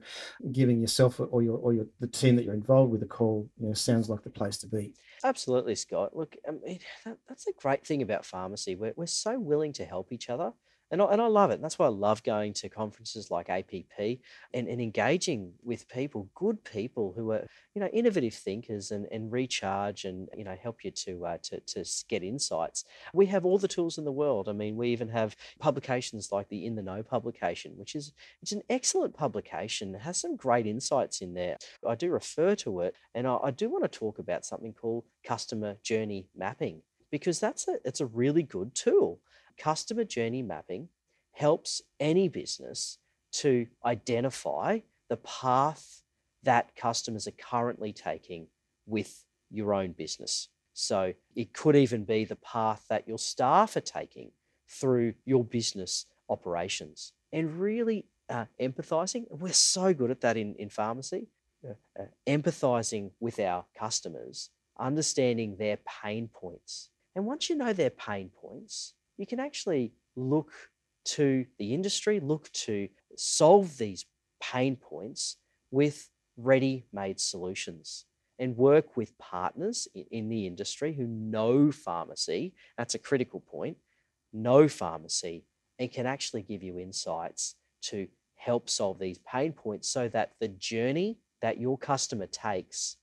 giving 0.51 0.79
yourself 0.79 1.19
or 1.19 1.41
your 1.41 1.57
or 1.57 1.73
your 1.73 1.87
the 1.99 2.07
team 2.07 2.35
that 2.35 2.45
you're 2.45 2.53
involved 2.53 2.91
with 2.91 3.01
a 3.01 3.07
call, 3.07 3.49
you 3.59 3.67
know, 3.67 3.73
sounds 3.73 4.07
like 4.07 4.21
the 4.21 4.29
place 4.29 4.57
to 4.59 4.67
be. 4.67 4.93
Absolutely, 5.23 5.75
Scott. 5.75 6.15
Look, 6.15 6.35
I 6.47 6.51
mean, 6.51 6.79
that, 7.05 7.17
that's 7.27 7.45
the 7.45 7.53
great 7.57 7.85
thing 7.85 8.01
about 8.01 8.23
pharmacy. 8.23 8.75
We're 8.75 8.93
we're 8.95 9.07
so 9.07 9.39
willing 9.39 9.73
to 9.73 9.85
help 9.85 10.11
each 10.11 10.29
other 10.29 10.53
and 10.91 11.01
I, 11.01 11.05
and 11.05 11.21
I 11.21 11.27
love 11.27 11.51
it. 11.51 11.55
And 11.55 11.63
that's 11.63 11.79
why 11.79 11.85
I 11.85 11.89
love 11.89 12.21
going 12.23 12.53
to 12.55 12.69
conferences 12.69 13.31
like 13.31 13.49
APP 13.49 14.19
and, 14.53 14.67
and 14.67 14.81
engaging 14.81 15.53
with 15.63 15.87
people, 15.87 16.29
good 16.35 16.63
people 16.63 17.13
who 17.15 17.31
are, 17.31 17.47
you 17.73 17.81
know, 17.81 17.87
innovative 17.87 18.33
thinkers 18.33 18.91
and, 18.91 19.07
and 19.11 19.31
recharge 19.31 20.03
and, 20.03 20.27
you 20.35 20.43
know, 20.43 20.57
help 20.61 20.83
you 20.83 20.91
to, 20.91 21.25
uh, 21.25 21.37
to, 21.43 21.59
to 21.61 21.85
get 22.09 22.23
insights. 22.23 22.83
We 23.13 23.25
have 23.27 23.45
all 23.45 23.57
the 23.57 23.67
tools 23.67 23.97
in 23.97 24.03
the 24.03 24.11
world. 24.11 24.49
I 24.49 24.53
mean, 24.53 24.75
we 24.75 24.89
even 24.89 25.07
have 25.09 25.35
publications 25.59 26.31
like 26.31 26.49
the 26.49 26.65
In 26.65 26.75
the 26.75 26.83
Know 26.83 27.01
publication, 27.03 27.73
which 27.77 27.95
is 27.95 28.11
it's 28.41 28.51
an 28.51 28.63
excellent 28.69 29.15
publication. 29.15 29.95
It 29.95 30.01
has 30.01 30.17
some 30.17 30.35
great 30.35 30.67
insights 30.67 31.21
in 31.21 31.33
there. 31.33 31.57
I 31.87 31.95
do 31.95 32.11
refer 32.11 32.55
to 32.55 32.81
it 32.81 32.95
and 33.15 33.27
I, 33.27 33.37
I 33.43 33.51
do 33.51 33.69
want 33.69 33.83
to 33.83 33.99
talk 33.99 34.19
about 34.19 34.45
something 34.45 34.73
called 34.73 35.05
customer 35.23 35.77
journey 35.83 36.27
mapping 36.35 36.81
because 37.11 37.39
that's 37.39 37.67
a, 37.67 37.77
it's 37.85 38.01
a 38.01 38.05
really 38.05 38.43
good 38.43 38.73
tool 38.73 39.19
customer 39.57 40.03
journey 40.03 40.41
mapping 40.41 40.89
helps 41.33 41.81
any 41.99 42.27
business 42.27 42.97
to 43.31 43.67
identify 43.85 44.79
the 45.09 45.17
path 45.17 46.01
that 46.43 46.75
customers 46.75 47.27
are 47.27 47.31
currently 47.31 47.93
taking 47.93 48.47
with 48.85 49.25
your 49.49 49.73
own 49.73 49.91
business. 49.91 50.49
So 50.73 51.13
it 51.35 51.53
could 51.53 51.75
even 51.75 52.05
be 52.05 52.25
the 52.25 52.35
path 52.35 52.85
that 52.89 53.07
your 53.07 53.17
staff 53.17 53.75
are 53.75 53.81
taking 53.81 54.31
through 54.67 55.13
your 55.25 55.43
business 55.43 56.05
operations 56.29 57.13
and 57.31 57.59
really 57.59 58.05
uh, 58.29 58.45
empathizing. 58.59 59.25
We're 59.29 59.53
so 59.53 59.93
good 59.93 60.11
at 60.11 60.21
that 60.21 60.37
in, 60.37 60.55
in 60.55 60.69
pharmacy, 60.69 61.27
uh, 61.67 61.73
uh, 61.99 62.05
empathizing 62.27 63.11
with 63.19 63.39
our 63.39 63.65
customers, 63.77 64.49
understanding 64.79 65.57
their 65.57 65.77
pain 66.03 66.29
points. 66.33 66.89
And 67.15 67.25
once 67.25 67.49
you 67.49 67.57
know 67.57 67.73
their 67.73 67.89
pain 67.89 68.29
points, 68.29 68.93
you 69.21 69.27
can 69.27 69.39
actually 69.39 69.93
look 70.15 70.51
to 71.03 71.45
the 71.57 71.73
industry, 71.73 72.19
look 72.19 72.51
to 72.51 72.89
solve 73.15 73.77
these 73.77 74.05
pain 74.41 74.75
points 74.75 75.37
with 75.71 76.09
ready 76.37 76.85
made 76.91 77.19
solutions 77.19 78.05
and 78.39 78.57
work 78.57 78.97
with 78.97 79.17
partners 79.17 79.87
in 80.09 80.29
the 80.29 80.47
industry 80.47 80.93
who 80.93 81.05
know 81.05 81.71
pharmacy. 81.71 82.53
That's 82.77 82.95
a 82.95 82.99
critical 82.99 83.39
point. 83.39 83.77
Know 84.33 84.67
pharmacy 84.67 85.45
and 85.77 85.91
can 85.91 86.05
actually 86.05 86.41
give 86.41 86.63
you 86.63 86.79
insights 86.79 87.55
to 87.83 88.07
help 88.35 88.69
solve 88.69 88.97
these 88.97 89.19
pain 89.19 89.53
points 89.53 89.87
so 89.87 90.07
that 90.09 90.31
the 90.39 90.47
journey 90.47 91.19
that 91.41 91.59
your 91.59 91.77
customer 91.77 92.25
takes 92.25 92.97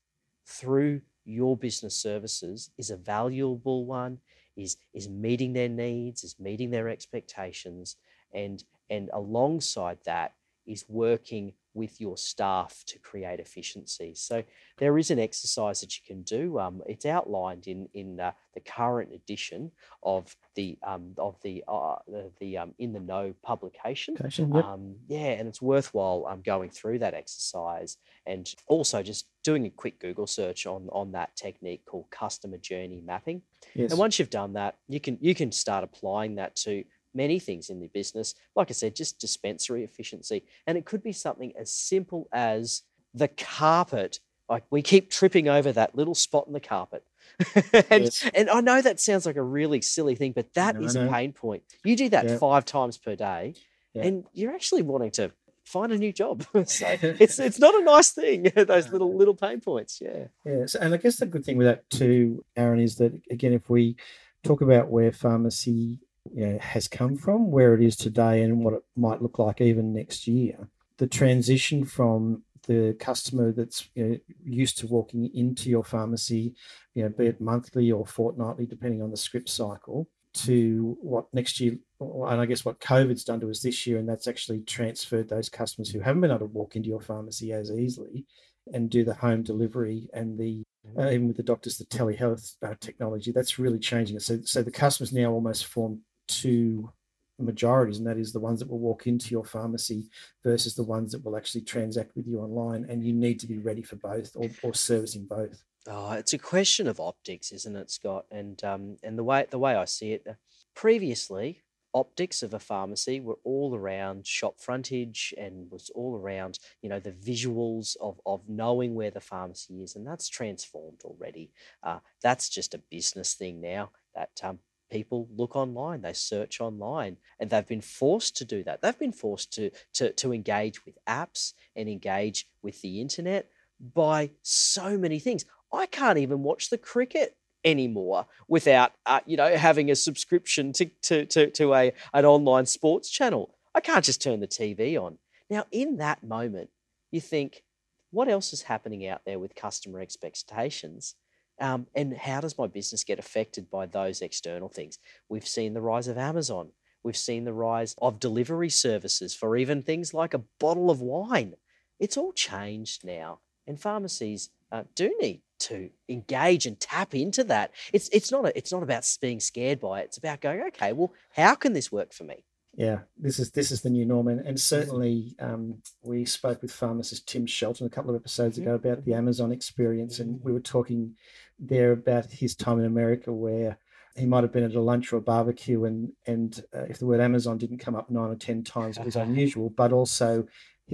through 0.45 1.01
your 1.23 1.55
business 1.55 1.95
services 1.95 2.71
is 2.77 2.89
a 2.89 2.97
valuable 2.97 3.85
one, 3.85 4.17
is 4.59 4.77
is 4.93 5.09
meeting 5.09 5.53
their 5.53 5.69
needs, 5.69 6.23
is 6.23 6.39
meeting 6.39 6.69
their 6.69 6.89
expectations, 6.89 7.95
and 8.33 8.63
and 8.89 9.09
alongside 9.13 9.99
that 10.05 10.33
is 10.65 10.85
working 10.87 11.53
with 11.73 12.01
your 12.01 12.17
staff 12.17 12.83
to 12.85 12.99
create 12.99 13.39
efficiency. 13.39 14.13
So 14.15 14.43
there 14.77 14.97
is 14.97 15.11
an 15.11 15.19
exercise 15.19 15.81
that 15.81 15.97
you 15.97 16.03
can 16.05 16.23
do. 16.23 16.59
Um, 16.59 16.81
it's 16.87 17.05
outlined 17.05 17.67
in 17.67 17.87
in 17.93 18.19
uh, 18.19 18.31
the 18.53 18.59
current 18.59 19.13
edition 19.13 19.71
of 20.03 20.35
the 20.55 20.77
um, 20.83 21.13
of 21.17 21.39
the 21.41 21.63
uh, 21.67 21.95
the, 22.07 22.31
the 22.39 22.57
um, 22.57 22.73
in 22.79 22.93
the 22.93 22.99
know 22.99 23.33
publication. 23.41 24.15
Yep. 24.53 24.65
Um, 24.65 24.95
yeah, 25.07 25.31
and 25.39 25.47
it's 25.47 25.61
worthwhile 25.61 26.25
um, 26.27 26.41
going 26.41 26.69
through 26.69 26.99
that 26.99 27.13
exercise 27.13 27.97
and 28.25 28.53
also 28.67 29.01
just 29.01 29.25
doing 29.49 29.65
a 29.65 29.69
quick 29.71 29.99
Google 29.99 30.27
search 30.27 30.67
on 30.67 30.87
on 30.91 31.11
that 31.13 31.35
technique 31.35 31.83
called 31.87 32.05
customer 32.11 32.57
journey 32.57 33.01
mapping. 33.03 33.41
Yes. 33.73 33.89
And 33.89 33.99
once 33.99 34.19
you've 34.19 34.29
done 34.29 34.53
that, 34.53 34.77
you 34.87 34.99
can 34.99 35.17
you 35.21 35.33
can 35.33 35.51
start 35.51 35.83
applying 35.83 36.35
that 36.35 36.55
to 36.57 36.83
many 37.15 37.39
things 37.39 37.71
in 37.71 37.79
the 37.79 37.87
business. 37.87 38.35
Like 38.55 38.69
I 38.69 38.73
said, 38.73 38.95
just 38.95 39.19
dispensary 39.19 39.83
efficiency. 39.83 40.43
And 40.67 40.77
it 40.77 40.85
could 40.85 41.01
be 41.01 41.13
something 41.13 41.51
as 41.59 41.73
simple 41.73 42.27
as 42.31 42.83
the 43.15 43.27
carpet. 43.27 44.19
Like 44.47 44.65
we 44.69 44.83
keep 44.83 45.09
tripping 45.09 45.47
over 45.47 45.71
that 45.71 45.95
little 45.95 46.13
spot 46.13 46.45
in 46.45 46.53
the 46.53 46.59
carpet. 46.59 47.03
and, 47.89 48.03
yes. 48.03 48.29
and 48.35 48.51
I 48.51 48.61
know 48.61 48.83
that 48.83 48.99
sounds 48.99 49.25
like 49.25 49.35
a 49.35 49.43
really 49.43 49.81
silly 49.81 50.13
thing, 50.13 50.33
but 50.33 50.53
that 50.53 50.75
no, 50.75 50.85
is 50.85 50.95
a 50.95 51.07
pain 51.07 51.33
point. 51.33 51.63
You 51.83 51.95
do 51.95 52.09
that 52.09 52.25
yeah. 52.27 52.37
five 52.37 52.65
times 52.65 52.97
per 52.97 53.15
day, 53.15 53.55
yeah. 53.93 54.03
and 54.03 54.25
you're 54.33 54.53
actually 54.53 54.81
wanting 54.83 55.11
to 55.11 55.31
find 55.69 55.91
a 55.91 55.97
new 55.97 56.11
job. 56.11 56.43
so 56.65 56.97
it's 57.01 57.39
it's 57.39 57.59
not 57.59 57.75
a 57.75 57.83
nice 57.83 58.11
thing. 58.11 58.51
Those 58.55 58.91
little 58.91 59.15
little 59.15 59.35
pain 59.35 59.61
points. 59.61 60.01
Yeah. 60.01 60.25
Yes, 60.45 60.75
and 60.75 60.93
I 60.93 60.97
guess 60.97 61.17
the 61.17 61.25
good 61.25 61.45
thing 61.45 61.57
with 61.57 61.67
that 61.67 61.89
too, 61.89 62.43
Aaron, 62.57 62.79
is 62.79 62.95
that 62.95 63.13
again, 63.29 63.53
if 63.53 63.69
we 63.69 63.95
talk 64.43 64.61
about 64.61 64.89
where 64.89 65.11
pharmacy 65.11 65.99
you 66.33 66.45
know, 66.45 66.57
has 66.59 66.87
come 66.87 67.15
from, 67.15 67.51
where 67.51 67.73
it 67.73 67.81
is 67.81 67.95
today, 67.95 68.41
and 68.41 68.63
what 68.63 68.73
it 68.73 68.83
might 68.95 69.21
look 69.21 69.39
like 69.39 69.61
even 69.61 69.93
next 69.93 70.27
year. 70.27 70.67
The 70.97 71.07
transition 71.07 71.85
from 71.85 72.43
the 72.67 72.95
customer 72.99 73.51
that's 73.51 73.89
you 73.95 74.05
know, 74.05 74.17
used 74.43 74.77
to 74.79 74.87
walking 74.87 75.29
into 75.33 75.69
your 75.69 75.83
pharmacy, 75.83 76.53
you 76.93 77.03
know, 77.03 77.09
be 77.09 77.27
it 77.27 77.39
monthly 77.39 77.91
or 77.91 78.05
fortnightly, 78.05 78.65
depending 78.65 79.01
on 79.01 79.11
the 79.11 79.17
script 79.17 79.49
cycle, 79.49 80.07
to 80.33 80.97
what 81.01 81.25
next 81.33 81.59
year, 81.59 81.77
and 81.99 82.41
I 82.41 82.45
guess 82.45 82.63
what 82.63 82.79
COVID's 82.79 83.23
done 83.23 83.39
to 83.41 83.49
us 83.49 83.61
this 83.61 83.85
year, 83.87 83.97
and 83.97 84.07
that's 84.07 84.27
actually 84.27 84.61
transferred 84.61 85.29
those 85.29 85.49
customers 85.49 85.89
who 85.89 85.99
haven't 85.99 86.21
been 86.21 86.31
able 86.31 86.39
to 86.39 86.45
walk 86.45 86.75
into 86.75 86.89
your 86.89 87.01
pharmacy 87.01 87.51
as 87.51 87.71
easily 87.71 88.25
and 88.73 88.89
do 88.89 89.03
the 89.03 89.13
home 89.13 89.41
delivery 89.41 90.07
and 90.13 90.37
the 90.37 90.63
uh, 90.97 91.09
even 91.09 91.27
with 91.27 91.37
the 91.37 91.43
doctors, 91.43 91.77
the 91.77 91.85
telehealth 91.85 92.55
uh, 92.63 92.73
technology, 92.79 93.31
that's 93.31 93.59
really 93.59 93.79
changing 93.79 94.15
it. 94.15 94.21
So, 94.21 94.39
so 94.43 94.63
the 94.63 94.71
customers 94.71 95.11
now 95.11 95.31
almost 95.31 95.65
form 95.65 96.01
two 96.27 96.89
majorities, 97.37 97.97
and 97.97 98.07
that 98.07 98.17
is 98.17 98.31
the 98.31 98.39
ones 98.39 98.59
that 98.59 98.69
will 98.69 98.79
walk 98.79 99.07
into 99.07 99.29
your 99.31 99.45
pharmacy 99.45 100.09
versus 100.43 100.75
the 100.75 100.83
ones 100.83 101.11
that 101.11 101.23
will 101.23 101.37
actually 101.37 101.61
transact 101.61 102.15
with 102.15 102.27
you 102.27 102.39
online. 102.39 102.85
And 102.89 103.03
you 103.03 103.13
need 103.13 103.39
to 103.41 103.47
be 103.47 103.57
ready 103.57 103.81
for 103.81 103.97
both 103.97 104.31
or, 104.35 104.49
or 104.63 104.73
servicing 104.73 105.25
both. 105.25 105.63
Oh, 105.87 106.11
it's 106.11 106.33
a 106.33 106.37
question 106.37 106.87
of 106.87 106.99
optics, 106.99 107.51
isn't 107.51 107.75
it, 107.75 107.89
Scott? 107.91 108.25
And 108.31 108.63
um, 108.63 108.97
and 109.03 109.17
the 109.17 109.23
way 109.23 109.45
the 109.49 109.59
way 109.59 109.75
I 109.75 109.85
see 109.85 110.13
it, 110.13 110.25
uh, 110.29 110.33
previously 110.75 111.61
optics 111.93 112.43
of 112.43 112.53
a 112.53 112.59
pharmacy 112.59 113.19
were 113.19 113.39
all 113.43 113.75
around 113.75 114.27
shop 114.27 114.59
frontage 114.59 115.33
and 115.39 115.71
was 115.71 115.89
all 115.95 116.15
around 116.15 116.59
you 116.83 116.89
know 116.89 116.99
the 116.99 117.11
visuals 117.11 117.97
of, 117.99 118.21
of 118.27 118.47
knowing 118.47 118.93
where 118.93 119.09
the 119.09 119.19
pharmacy 119.19 119.81
is 119.81 119.95
and 119.95 120.05
that's 120.05 120.29
transformed 120.29 120.99
already 121.03 121.49
uh, 121.81 121.97
that's 122.21 122.47
just 122.47 122.75
a 122.75 122.81
business 122.91 123.33
thing 123.33 123.59
now 123.59 123.89
that 124.13 124.29
um, 124.43 124.59
people 124.89 125.27
look 125.35 125.55
online, 125.55 126.01
they 126.01 126.13
search 126.13 126.59
online, 126.61 127.17
and 127.39 127.49
they've 127.49 127.67
been 127.67 127.81
forced 127.81 128.35
to 128.37 128.45
do 128.45 128.63
that. 128.63 128.81
They've 128.81 128.97
been 128.97 129.11
forced 129.11 129.53
to, 129.53 129.71
to, 129.93 130.11
to 130.13 130.33
engage 130.33 130.85
with 130.85 130.97
apps 131.07 131.53
and 131.75 131.87
engage 131.87 132.47
with 132.61 132.81
the 132.81 132.99
internet 133.01 133.49
by 133.93 134.31
so 134.41 134.97
many 134.97 135.19
things. 135.19 135.45
I 135.71 135.85
can't 135.85 136.17
even 136.17 136.43
watch 136.43 136.69
the 136.69 136.77
cricket 136.77 137.35
anymore 137.63 138.25
without 138.47 138.93
uh, 139.05 139.19
you 139.25 139.37
know 139.37 139.55
having 139.55 139.91
a 139.91 139.95
subscription 139.95 140.73
to, 140.73 140.85
to, 141.03 141.25
to, 141.25 141.49
to 141.51 141.73
a, 141.73 141.93
an 142.13 142.25
online 142.25 142.65
sports 142.65 143.09
channel. 143.09 143.55
I 143.75 143.81
can't 143.81 144.05
just 144.05 144.21
turn 144.21 144.39
the 144.39 144.47
TV 144.47 144.99
on. 145.01 145.17
Now, 145.49 145.65
in 145.71 145.97
that 145.97 146.23
moment, 146.23 146.69
you 147.11 147.21
think, 147.21 147.63
what 148.11 148.27
else 148.27 148.53
is 148.53 148.63
happening 148.63 149.07
out 149.07 149.21
there 149.25 149.39
with 149.39 149.55
customer 149.55 149.99
expectations? 149.99 151.15
Um, 151.61 151.87
and 151.93 152.15
how 152.15 152.41
does 152.41 152.57
my 152.57 152.67
business 152.67 153.03
get 153.03 153.19
affected 153.19 153.69
by 153.69 153.85
those 153.85 154.21
external 154.21 154.69
things? 154.69 154.97
We've 155.27 155.47
seen 155.47 155.73
the 155.73 155.81
rise 155.81 156.07
of 156.07 156.17
Amazon. 156.17 156.69
We've 157.03 157.17
seen 157.17 157.43
the 157.43 157.53
rise 157.53 157.95
of 158.01 158.19
delivery 158.19 158.69
services 158.69 159.35
for 159.35 159.57
even 159.57 159.83
things 159.83 160.13
like 160.13 160.33
a 160.33 160.43
bottle 160.59 160.89
of 160.89 161.01
wine. 161.01 161.55
It's 161.99 162.17
all 162.17 162.31
changed 162.31 163.03
now, 163.03 163.39
and 163.67 163.79
pharmacies 163.79 164.49
uh, 164.71 164.83
do 164.95 165.15
need 165.21 165.41
to 165.69 165.89
engage 166.07 166.65
and 166.65 166.79
tap 166.79 167.15
into 167.15 167.43
that. 167.45 167.71
It's 167.93 168.09
it's 168.09 168.31
not 168.31 168.45
a, 168.45 168.57
it's 168.57 168.71
not 168.71 168.83
about 168.83 169.05
being 169.21 169.39
scared 169.39 169.79
by 169.79 170.01
it. 170.01 170.05
It's 170.05 170.17
about 170.17 170.41
going, 170.41 170.61
okay, 170.67 170.93
well, 170.93 171.13
how 171.35 171.55
can 171.55 171.73
this 171.73 171.91
work 171.91 172.13
for 172.13 172.23
me? 172.23 172.43
Yeah, 172.75 172.99
this 173.17 173.39
is 173.39 173.51
this 173.51 173.71
is 173.71 173.81
the 173.81 173.89
new 173.89 174.05
norm, 174.05 174.27
and, 174.27 174.45
and 174.45 174.59
certainly 174.59 175.35
um, 175.39 175.81
we 176.01 176.23
spoke 176.25 176.61
with 176.61 176.71
pharmacist 176.71 177.27
Tim 177.27 177.45
Shelton 177.45 177.87
a 177.87 177.89
couple 177.89 178.11
of 178.11 178.15
episodes 178.15 178.57
ago 178.57 178.75
about 178.75 179.05
the 179.05 179.13
Amazon 179.13 179.51
experience, 179.51 180.19
and 180.19 180.41
we 180.43 180.53
were 180.53 180.59
talking 180.59 181.15
there 181.57 181.91
about 181.91 182.31
his 182.31 182.55
time 182.55 182.79
in 182.79 182.85
America 182.85 183.33
where 183.33 183.77
he 184.15 184.25
might 184.25 184.43
have 184.43 184.53
been 184.53 184.63
at 184.63 184.75
a 184.75 184.81
lunch 184.81 185.11
or 185.11 185.17
a 185.17 185.21
barbecue, 185.21 185.85
and 185.85 186.13
and 186.27 186.63
uh, 186.75 186.83
if 186.83 186.99
the 186.99 187.05
word 187.05 187.19
Amazon 187.19 187.57
didn't 187.57 187.79
come 187.79 187.95
up 187.95 188.09
nine 188.09 188.29
or 188.29 188.35
ten 188.35 188.63
times, 188.63 188.97
it 188.97 189.05
was 189.05 189.15
unusual. 189.27 189.69
But 189.69 189.91
also, 189.91 190.47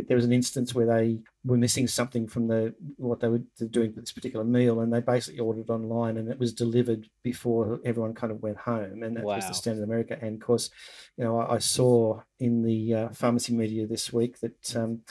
there 0.08 0.18
was 0.18 0.26
an 0.26 0.34
instance 0.34 0.74
where 0.74 0.86
they 0.86 1.20
were 1.44 1.58
missing 1.58 1.88
something 1.88 2.28
from 2.28 2.48
the 2.48 2.74
what 2.98 3.20
they 3.20 3.28
were 3.28 3.42
doing 3.70 3.94
for 3.94 4.02
this 4.02 4.12
particular 4.12 4.46
meal, 4.46 4.80
and 4.82 4.92
they 4.92 5.00
basically 5.00 5.40
ordered 5.40 5.70
online, 5.70 6.18
and 6.18 6.30
it 6.30 6.40
was 6.40 6.54
delivered 6.54 7.08
before 7.24 7.80
everyone 7.86 8.14
kind 8.14 8.32
of 8.32 8.42
went 8.42 8.58
home, 8.58 9.04
and 9.04 9.16
that 9.16 9.24
wow. 9.24 9.36
was 9.36 9.48
the 9.48 9.54
standard 9.54 9.84
in 9.84 9.90
America. 9.90 10.18
And 10.22 10.42
of 10.42 10.46
course, 10.46 10.70
you 11.18 11.24
know, 11.24 11.40
I, 11.40 11.56
I 11.56 11.58
saw 11.60 12.22
in 12.40 12.64
the 12.64 12.94
uh, 12.94 13.10
pharmacy 13.10 13.54
media 13.54 13.88
this 13.88 14.12
week 14.12 14.40
that 14.40 14.76
um, 14.76 15.02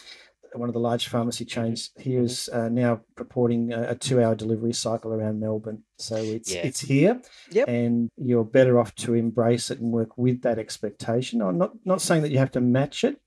one 0.55 0.69
of 0.69 0.73
the 0.73 0.81
large 0.81 1.09
pharmacy 1.09 1.45
chains 1.45 1.91
here 1.99 2.23
is 2.23 2.49
uh, 2.53 2.69
now 2.69 3.01
purporting 3.17 3.73
a, 3.73 3.91
a, 3.91 3.95
two-hour 3.95 4.35
delivery 4.35 4.73
cycle 4.73 5.13
around 5.13 5.41
Melbourne. 5.41 5.83
So 5.99 6.17
it's 6.17 6.55
yeah. 6.55 6.63
it's 6.63 6.81
here, 6.81 7.21
yep. 7.51 7.69
and 7.69 8.11
you're 8.17 8.45
better 8.45 8.79
off 8.79 8.95
to 8.97 9.15
embrace 9.15 9.71
it 9.71 9.81
and 9.81 9.93
work 9.93 10.17
with 10.17 10.43
that 10.43 10.59
expectation. 10.59 11.43
I'm 11.43 11.59
not 11.59 11.73
not 11.85 12.01
saying 12.01 12.23
that 12.23 12.31
you 12.31 12.39
have 12.39 12.53
to 12.53 12.61
match 12.61 13.05
it, 13.05 13.21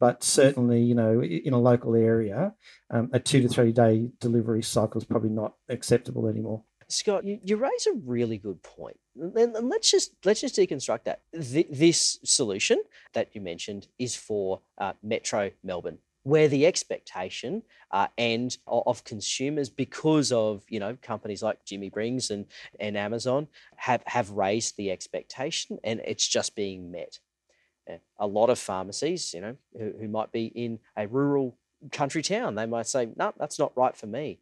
but 0.00 0.22
certainly 0.22 0.80
you 0.80 0.94
know 0.94 1.22
in 1.22 1.52
a 1.52 1.58
local 1.58 1.94
area, 1.94 2.54
um, 2.90 3.10
a 3.12 3.20
two 3.20 3.42
to 3.42 3.48
three 3.48 3.72
day 3.72 4.10
delivery 4.20 4.62
cycle 4.62 5.00
is 5.00 5.04
probably 5.04 5.30
not 5.30 5.54
acceptable 5.68 6.26
anymore. 6.28 6.62
Scott, 6.90 7.24
you, 7.24 7.38
you 7.42 7.56
raise 7.56 7.86
a 7.86 7.92
really 8.04 8.38
good 8.38 8.62
point. 8.62 8.98
And 9.20 9.52
let's 9.68 9.90
just 9.90 10.12
let's 10.24 10.40
just 10.40 10.56
deconstruct 10.56 11.04
that. 11.04 11.20
this 11.32 12.18
solution 12.24 12.82
that 13.12 13.28
you 13.34 13.40
mentioned 13.40 13.88
is 13.98 14.16
for 14.16 14.60
uh, 14.78 14.94
Metro 15.02 15.50
Melbourne 15.62 15.98
where 16.24 16.48
the 16.48 16.66
expectation 16.66 17.62
uh, 17.90 18.06
and 18.18 18.58
of 18.66 19.02
consumers 19.04 19.70
because 19.70 20.30
of 20.30 20.62
you 20.68 20.78
know 20.78 20.96
companies 21.00 21.42
like 21.42 21.64
Jimmy 21.64 21.88
Brings 21.88 22.30
and 22.30 22.44
and 22.78 22.96
Amazon 22.96 23.48
have 23.76 24.02
have 24.06 24.30
raised 24.30 24.76
the 24.76 24.90
expectation 24.90 25.78
and 25.84 26.00
it's 26.04 26.26
just 26.26 26.54
being 26.54 26.90
met. 26.90 27.18
A 28.18 28.26
lot 28.26 28.50
of 28.50 28.58
pharmacies, 28.58 29.32
you 29.34 29.40
know, 29.40 29.56
who, 29.78 29.92
who 30.00 30.08
might 30.08 30.32
be 30.32 30.46
in 30.46 30.78
a 30.96 31.06
rural 31.06 31.56
country 31.92 32.22
town, 32.22 32.54
they 32.54 32.66
might 32.66 32.86
say, 32.86 33.08
"No, 33.16 33.32
that's 33.38 33.58
not 33.58 33.76
right 33.76 33.96
for 33.96 34.06
me." 34.06 34.40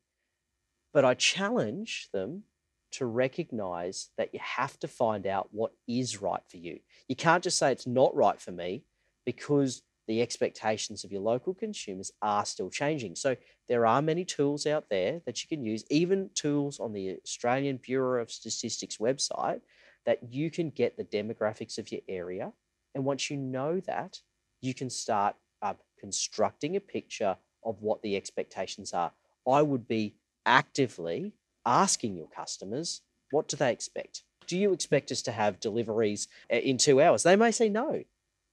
But 0.92 1.04
I 1.04 1.14
challenge 1.14 2.08
them 2.12 2.44
to 2.92 3.06
recognize 3.06 4.08
that 4.16 4.32
you 4.32 4.40
have 4.42 4.78
to 4.80 4.88
find 4.88 5.26
out 5.26 5.48
what 5.52 5.72
is 5.86 6.22
right 6.22 6.40
for 6.48 6.56
you. 6.56 6.80
You 7.08 7.16
can't 7.16 7.44
just 7.44 7.58
say 7.58 7.70
it's 7.70 7.86
not 7.86 8.14
right 8.14 8.40
for 8.40 8.52
me 8.52 8.84
because 9.24 9.82
the 10.06 10.22
expectations 10.22 11.04
of 11.04 11.12
your 11.12 11.20
local 11.20 11.52
consumers 11.52 12.12
are 12.22 12.44
still 12.44 12.70
changing. 12.70 13.16
So 13.16 13.36
there 13.68 13.86
are 13.86 14.00
many 14.00 14.24
tools 14.24 14.66
out 14.66 14.88
there 14.88 15.20
that 15.26 15.42
you 15.42 15.48
can 15.48 15.64
use, 15.64 15.84
even 15.90 16.30
tools 16.34 16.78
on 16.78 16.92
the 16.92 17.18
Australian 17.24 17.78
Bureau 17.78 18.22
of 18.22 18.30
Statistics 18.30 18.98
website, 18.98 19.60
that 20.04 20.20
you 20.32 20.50
can 20.50 20.70
get 20.70 20.96
the 20.96 21.04
demographics 21.04 21.76
of 21.76 21.90
your 21.90 22.02
area. 22.08 22.52
And 22.96 23.04
once 23.04 23.30
you 23.30 23.36
know 23.36 23.78
that, 23.80 24.20
you 24.60 24.74
can 24.74 24.90
start 24.90 25.36
uh, 25.62 25.74
constructing 26.00 26.74
a 26.74 26.80
picture 26.80 27.36
of 27.62 27.80
what 27.80 28.02
the 28.02 28.16
expectations 28.16 28.92
are. 28.92 29.12
I 29.48 29.62
would 29.62 29.86
be 29.86 30.14
actively 30.44 31.34
asking 31.64 32.16
your 32.16 32.28
customers, 32.28 33.02
what 33.30 33.46
do 33.46 33.56
they 33.56 33.70
expect? 33.70 34.22
Do 34.48 34.58
you 34.58 34.72
expect 34.72 35.12
us 35.12 35.22
to 35.22 35.32
have 35.32 35.60
deliveries 35.60 36.26
uh, 36.52 36.56
in 36.56 36.78
two 36.78 37.00
hours? 37.00 37.22
They 37.22 37.36
may 37.36 37.52
say 37.52 37.68
no 37.68 38.02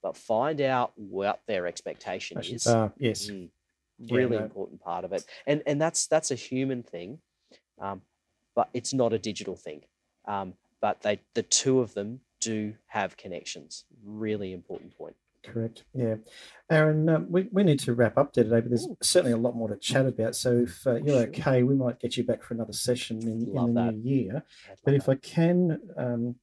but 0.04 0.18
find 0.18 0.60
out 0.60 0.92
what 0.96 1.40
their 1.48 1.66
expectation 1.66 2.38
is. 2.38 2.66
Uh, 2.66 2.90
yes, 2.98 3.30
mm, 3.30 3.48
really 4.10 4.34
yeah, 4.34 4.40
no. 4.40 4.44
important 4.44 4.80
part 4.80 5.04
of 5.04 5.12
it, 5.14 5.24
and 5.46 5.62
and 5.66 5.80
that's 5.80 6.06
that's 6.06 6.30
a 6.30 6.34
human 6.34 6.82
thing, 6.82 7.18
um, 7.80 8.02
but 8.54 8.68
it's 8.74 8.92
not 8.92 9.14
a 9.14 9.18
digital 9.18 9.56
thing. 9.56 9.80
Um, 10.28 10.52
but 10.80 11.00
they 11.00 11.20
the 11.32 11.42
two 11.42 11.80
of 11.80 11.94
them 11.94 12.20
do 12.44 12.74
have 12.86 13.16
connections. 13.16 13.84
Really 14.04 14.52
important 14.52 14.96
point. 14.96 15.16
Correct. 15.44 15.84
Yeah, 15.92 16.16
Aaron, 16.70 17.08
um, 17.08 17.26
we, 17.30 17.48
we 17.52 17.64
need 17.64 17.78
to 17.80 17.92
wrap 17.92 18.16
up 18.16 18.32
there 18.32 18.44
today, 18.44 18.60
but 18.60 18.70
there's 18.70 18.86
Ooh. 18.86 18.96
certainly 19.02 19.32
a 19.32 19.36
lot 19.36 19.54
more 19.54 19.68
to 19.68 19.76
chat 19.76 20.06
about. 20.06 20.34
So 20.34 20.64
if 20.66 20.86
uh, 20.86 20.94
you're 20.96 21.22
okay, 21.24 21.62
we 21.62 21.74
might 21.74 22.00
get 22.00 22.16
you 22.16 22.24
back 22.24 22.42
for 22.42 22.54
another 22.54 22.72
session 22.72 23.20
in, 23.22 23.54
in 23.54 23.74
the 23.74 23.82
that. 23.82 23.94
new 23.94 24.10
year. 24.10 24.42
But 24.84 24.94
if 24.94 25.04
that. 25.04 25.12
I 25.12 25.14
can 25.16 25.80
um, 25.98 26.36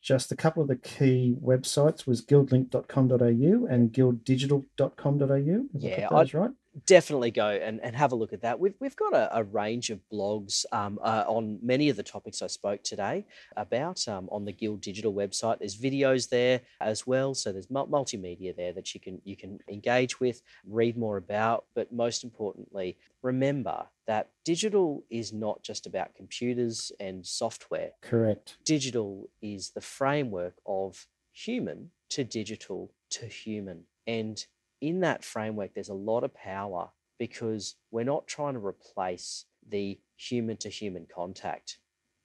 just 0.00 0.32
a 0.32 0.36
couple 0.36 0.62
of 0.62 0.68
the 0.68 0.76
key 0.76 1.36
websites 1.40 2.06
was 2.06 2.24
guildlink.com.au 2.24 3.66
and 3.66 3.92
guilddigital.com.au. 3.92 5.66
Yeah, 5.78 6.08
I, 6.10 6.24
right 6.36 6.50
definitely 6.86 7.30
go 7.30 7.48
and, 7.48 7.80
and 7.82 7.94
have 7.94 8.12
a 8.12 8.14
look 8.14 8.32
at 8.32 8.42
that. 8.42 8.58
We've, 8.58 8.74
we've 8.80 8.96
got 8.96 9.14
a, 9.14 9.36
a 9.36 9.44
range 9.44 9.90
of 9.90 10.00
blogs 10.10 10.64
um, 10.72 10.98
uh, 11.02 11.24
on 11.26 11.58
many 11.62 11.88
of 11.88 11.96
the 11.96 12.02
topics 12.02 12.42
I 12.42 12.46
spoke 12.46 12.82
today 12.82 13.26
about 13.56 14.06
um, 14.08 14.28
on 14.30 14.44
the 14.44 14.52
Guild 14.52 14.80
Digital 14.80 15.12
website. 15.12 15.58
There's 15.58 15.76
videos 15.76 16.28
there 16.28 16.60
as 16.80 17.06
well, 17.06 17.34
so 17.34 17.52
there's 17.52 17.66
multimedia 17.66 18.56
there 18.56 18.72
that 18.72 18.94
you 18.94 19.00
can 19.00 19.20
you 19.24 19.36
can 19.36 19.58
engage 19.68 20.20
with, 20.20 20.42
read 20.66 20.96
more 20.96 21.16
about. 21.16 21.66
But 21.74 21.92
most 21.92 22.24
importantly, 22.24 22.96
remember 23.22 23.86
that 24.06 24.30
digital 24.44 25.04
is 25.10 25.32
not 25.32 25.62
just 25.62 25.86
about 25.86 26.14
computers 26.14 26.90
and 26.98 27.24
software. 27.26 27.90
Correct. 28.00 28.56
Digital 28.64 29.28
is 29.40 29.70
the 29.70 29.80
framework 29.80 30.54
of 30.66 31.06
human 31.32 31.90
to 32.10 32.24
digital 32.24 32.92
to 33.10 33.26
human. 33.26 33.84
And 34.06 34.44
in 34.82 35.00
that 35.00 35.24
framework, 35.24 35.72
there's 35.72 35.88
a 35.88 35.94
lot 35.94 36.24
of 36.24 36.34
power 36.34 36.90
because 37.18 37.76
we're 37.90 38.04
not 38.04 38.26
trying 38.26 38.54
to 38.54 38.66
replace 38.66 39.46
the 39.66 39.98
human 40.16 40.56
to 40.58 40.68
human 40.68 41.06
contact. 41.06 41.78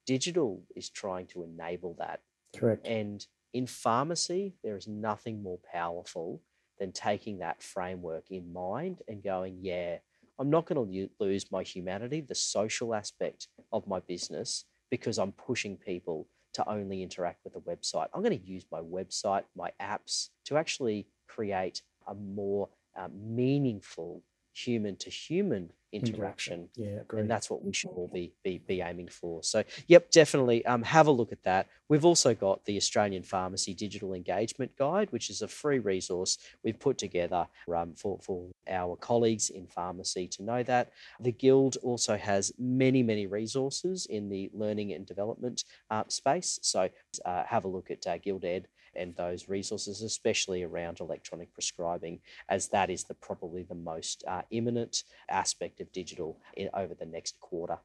Digital 0.06 0.64
is 0.74 0.90
trying 0.90 1.26
to 1.28 1.44
enable 1.44 1.94
that. 1.98 2.20
Correct. 2.54 2.86
And 2.86 3.24
in 3.54 3.66
pharmacy, 3.66 4.56
there 4.64 4.76
is 4.76 4.88
nothing 4.88 5.42
more 5.42 5.60
powerful 5.72 6.42
than 6.80 6.90
taking 6.92 7.38
that 7.38 7.62
framework 7.62 8.24
in 8.30 8.52
mind 8.52 9.02
and 9.06 9.22
going, 9.22 9.58
yeah, 9.60 9.98
I'm 10.38 10.50
not 10.50 10.66
going 10.66 10.84
to 10.84 11.08
lose 11.20 11.52
my 11.52 11.62
humanity, 11.62 12.20
the 12.20 12.34
social 12.34 12.94
aspect 12.94 13.48
of 13.72 13.86
my 13.86 14.00
business, 14.00 14.64
because 14.90 15.18
I'm 15.18 15.32
pushing 15.32 15.76
people 15.76 16.26
to 16.54 16.68
only 16.68 17.02
interact 17.02 17.44
with 17.44 17.52
the 17.52 17.60
website. 17.60 18.08
I'm 18.12 18.22
going 18.22 18.38
to 18.38 18.46
use 18.46 18.64
my 18.72 18.80
website, 18.80 19.44
my 19.54 19.70
apps 19.80 20.30
to 20.46 20.56
actually 20.56 21.06
create 21.28 21.82
a 22.08 22.14
more 22.14 22.68
uh, 22.96 23.08
meaningful 23.12 24.22
human 24.52 24.96
to 24.96 25.10
human 25.10 25.70
interaction. 25.92 26.68
Yeah, 26.76 27.00
great. 27.06 27.20
And 27.20 27.30
that's 27.30 27.48
what 27.48 27.64
we 27.64 27.72
should 27.72 27.90
all 27.90 28.10
be, 28.12 28.32
be, 28.42 28.58
be 28.58 28.80
aiming 28.80 29.08
for. 29.08 29.42
So, 29.42 29.64
yep, 29.86 30.10
definitely 30.10 30.64
um, 30.66 30.82
have 30.82 31.06
a 31.06 31.10
look 31.10 31.32
at 31.32 31.42
that. 31.44 31.68
We've 31.88 32.04
also 32.04 32.34
got 32.34 32.64
the 32.64 32.76
Australian 32.76 33.22
Pharmacy 33.22 33.72
Digital 33.72 34.12
Engagement 34.14 34.76
Guide, 34.76 35.10
which 35.12 35.30
is 35.30 35.42
a 35.42 35.48
free 35.48 35.78
resource 35.78 36.38
we've 36.62 36.78
put 36.78 36.98
together 36.98 37.46
um, 37.74 37.94
for, 37.94 38.18
for 38.20 38.48
our 38.68 38.96
colleagues 38.96 39.48
in 39.48 39.66
pharmacy 39.66 40.28
to 40.28 40.42
know 40.42 40.62
that. 40.64 40.90
The 41.20 41.32
Guild 41.32 41.76
also 41.82 42.16
has 42.16 42.52
many, 42.58 43.02
many 43.02 43.26
resources 43.26 44.06
in 44.06 44.28
the 44.28 44.50
learning 44.52 44.92
and 44.92 45.06
development 45.06 45.64
uh, 45.90 46.04
space. 46.08 46.58
So, 46.62 46.90
uh, 47.24 47.44
have 47.44 47.64
a 47.64 47.68
look 47.68 47.90
at 47.90 48.06
uh, 48.06 48.18
Guild 48.18 48.44
Ed 48.44 48.68
and 48.98 49.14
those 49.16 49.48
resources, 49.48 50.02
especially 50.02 50.62
around 50.62 51.00
electronic 51.00 51.52
prescribing, 51.54 52.20
as 52.48 52.68
that 52.68 52.90
is 52.90 53.04
the 53.04 53.14
probably 53.14 53.62
the 53.62 53.74
most 53.74 54.24
uh, 54.26 54.42
imminent 54.50 55.04
aspect 55.30 55.80
of 55.80 55.92
digital 55.92 56.38
in, 56.56 56.68
over 56.74 56.94
the 56.94 57.06
next 57.06 57.38
quarter. 57.40 57.78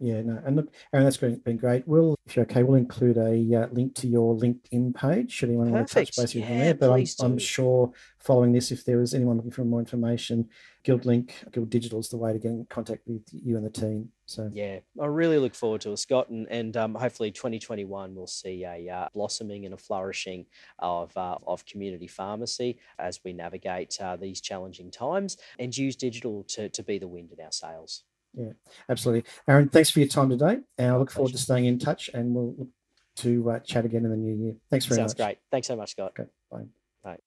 Yeah, 0.00 0.22
no, 0.22 0.40
and 0.44 0.56
look, 0.56 0.72
Aaron, 0.92 1.04
that's 1.04 1.16
been, 1.16 1.36
been 1.38 1.56
great. 1.56 1.86
We'll, 1.86 2.16
if 2.26 2.36
you're 2.36 2.44
okay, 2.44 2.62
we'll 2.62 2.76
include 2.76 3.16
a 3.16 3.62
uh, 3.62 3.66
link 3.72 3.94
to 3.96 4.06
your 4.06 4.36
LinkedIn 4.36 4.94
page 4.94 5.32
should 5.32 5.48
anyone 5.48 5.70
Perfect. 5.70 5.76
want 5.76 5.88
to 5.88 5.94
touch 5.94 6.16
base 6.16 6.34
with 6.34 6.44
yeah, 6.44 6.58
there. 6.58 6.74
But 6.74 6.92
I'm, 6.92 7.06
I'm, 7.20 7.38
sure 7.38 7.92
following 8.18 8.52
this, 8.52 8.70
if 8.70 8.84
there 8.84 8.98
was 8.98 9.14
anyone 9.14 9.36
looking 9.36 9.52
for 9.52 9.64
more 9.64 9.80
information, 9.80 10.48
GuildLink, 10.84 11.50
Guild 11.52 11.70
Digital 11.70 12.00
is 12.00 12.08
the 12.08 12.16
way 12.16 12.32
to 12.32 12.38
get 12.38 12.50
in 12.50 12.66
contact 12.70 13.02
with 13.06 13.22
you 13.32 13.56
and 13.56 13.66
the 13.66 13.70
team. 13.70 14.10
So 14.26 14.50
yeah, 14.52 14.78
I 15.00 15.06
really 15.06 15.38
look 15.38 15.54
forward 15.54 15.80
to 15.82 15.92
it, 15.92 15.98
Scott, 15.98 16.28
and, 16.28 16.46
and 16.50 16.76
um, 16.76 16.94
hopefully 16.94 17.30
2021 17.30 18.14
we'll 18.14 18.26
see 18.26 18.64
a 18.64 18.88
uh, 18.88 19.08
blossoming 19.14 19.64
and 19.64 19.74
a 19.74 19.76
flourishing 19.76 20.46
of 20.78 21.16
uh, 21.16 21.38
of 21.46 21.64
community 21.64 22.06
pharmacy 22.06 22.78
as 22.98 23.20
we 23.24 23.32
navigate 23.32 23.96
uh, 24.00 24.16
these 24.16 24.40
challenging 24.40 24.90
times 24.90 25.36
and 25.58 25.76
use 25.76 25.96
digital 25.96 26.44
to 26.44 26.68
to 26.68 26.82
be 26.82 26.98
the 26.98 27.08
wind 27.08 27.30
in 27.32 27.44
our 27.44 27.52
sails. 27.52 28.04
Yeah, 28.34 28.52
absolutely, 28.88 29.30
Aaron. 29.48 29.68
Thanks 29.68 29.90
for 29.90 30.00
your 30.00 30.08
time 30.08 30.30
today, 30.30 30.58
and 30.78 30.92
I 30.92 30.96
look 30.96 31.10
forward 31.10 31.32
to 31.32 31.38
staying 31.38 31.66
in 31.66 31.78
touch, 31.78 32.10
and 32.12 32.34
we'll 32.34 32.68
to 33.16 33.50
uh, 33.50 33.58
chat 33.60 33.84
again 33.84 34.04
in 34.04 34.10
the 34.10 34.16
new 34.16 34.44
year. 34.44 34.54
Thanks 34.70 34.84
very 34.86 34.96
Sounds 34.96 35.12
much. 35.12 35.18
Sounds 35.18 35.26
great. 35.28 35.38
Thanks 35.50 35.68
so 35.68 35.76
much, 35.76 35.92
Scott. 35.92 36.12
Okay, 36.18 36.28
bye. 36.50 36.66
Bye. 37.02 37.18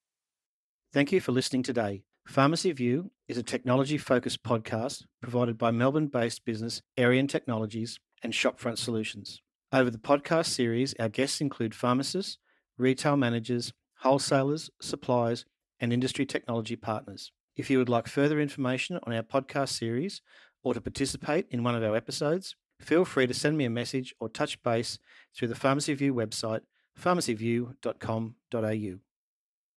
Thank 0.93 1.11
you 1.11 1.19
for 1.19 1.31
listening 1.31 1.63
today. 1.63 2.03
Pharmacy 2.27 2.71
View 2.71 3.11
is 3.27 3.37
a 3.37 3.43
technology 3.43 3.97
focused 3.97 4.43
podcast 4.43 5.05
provided 5.21 5.57
by 5.57 5.71
Melbourne 5.71 6.07
based 6.07 6.45
business 6.45 6.81
Arian 6.95 7.27
Technologies 7.27 7.99
and 8.21 8.33
Shopfront 8.33 8.77
Solutions. 8.77 9.41
Over 9.71 9.89
the 9.89 9.97
podcast 9.97 10.47
series, 10.47 10.93
our 10.99 11.09
guests 11.09 11.41
include 11.41 11.73
pharmacists, 11.73 12.37
retail 12.77 13.17
managers, 13.17 13.73
wholesalers, 14.01 14.69
suppliers, 14.79 15.45
and 15.79 15.91
industry 15.91 16.25
technology 16.25 16.75
partners. 16.75 17.31
If 17.55 17.69
you 17.69 17.77
would 17.77 17.89
like 17.89 18.07
further 18.07 18.39
information 18.39 18.99
on 19.03 19.13
our 19.13 19.23
podcast 19.23 19.69
series 19.69 20.21
or 20.64 20.74
to 20.74 20.82
participate 20.82 21.47
in 21.49 21.64
one 21.64 21.76
of 21.76 21.84
our 21.84 21.95
episodes, 21.95 22.55
feel 22.80 23.05
free 23.05 23.28
to 23.28 23.34
send 23.34 23.57
me 23.57 23.66
a 23.66 23.70
message 23.70 24.14
or 24.20 24.30
touch 24.30 24.62
base 24.64 24.99
through 25.36 25.47
the 25.47 25.55
Pharmacy 25.55 25.93
View 25.93 26.14
website, 26.14 26.62
pharmacyview.com.au. 26.99 29.09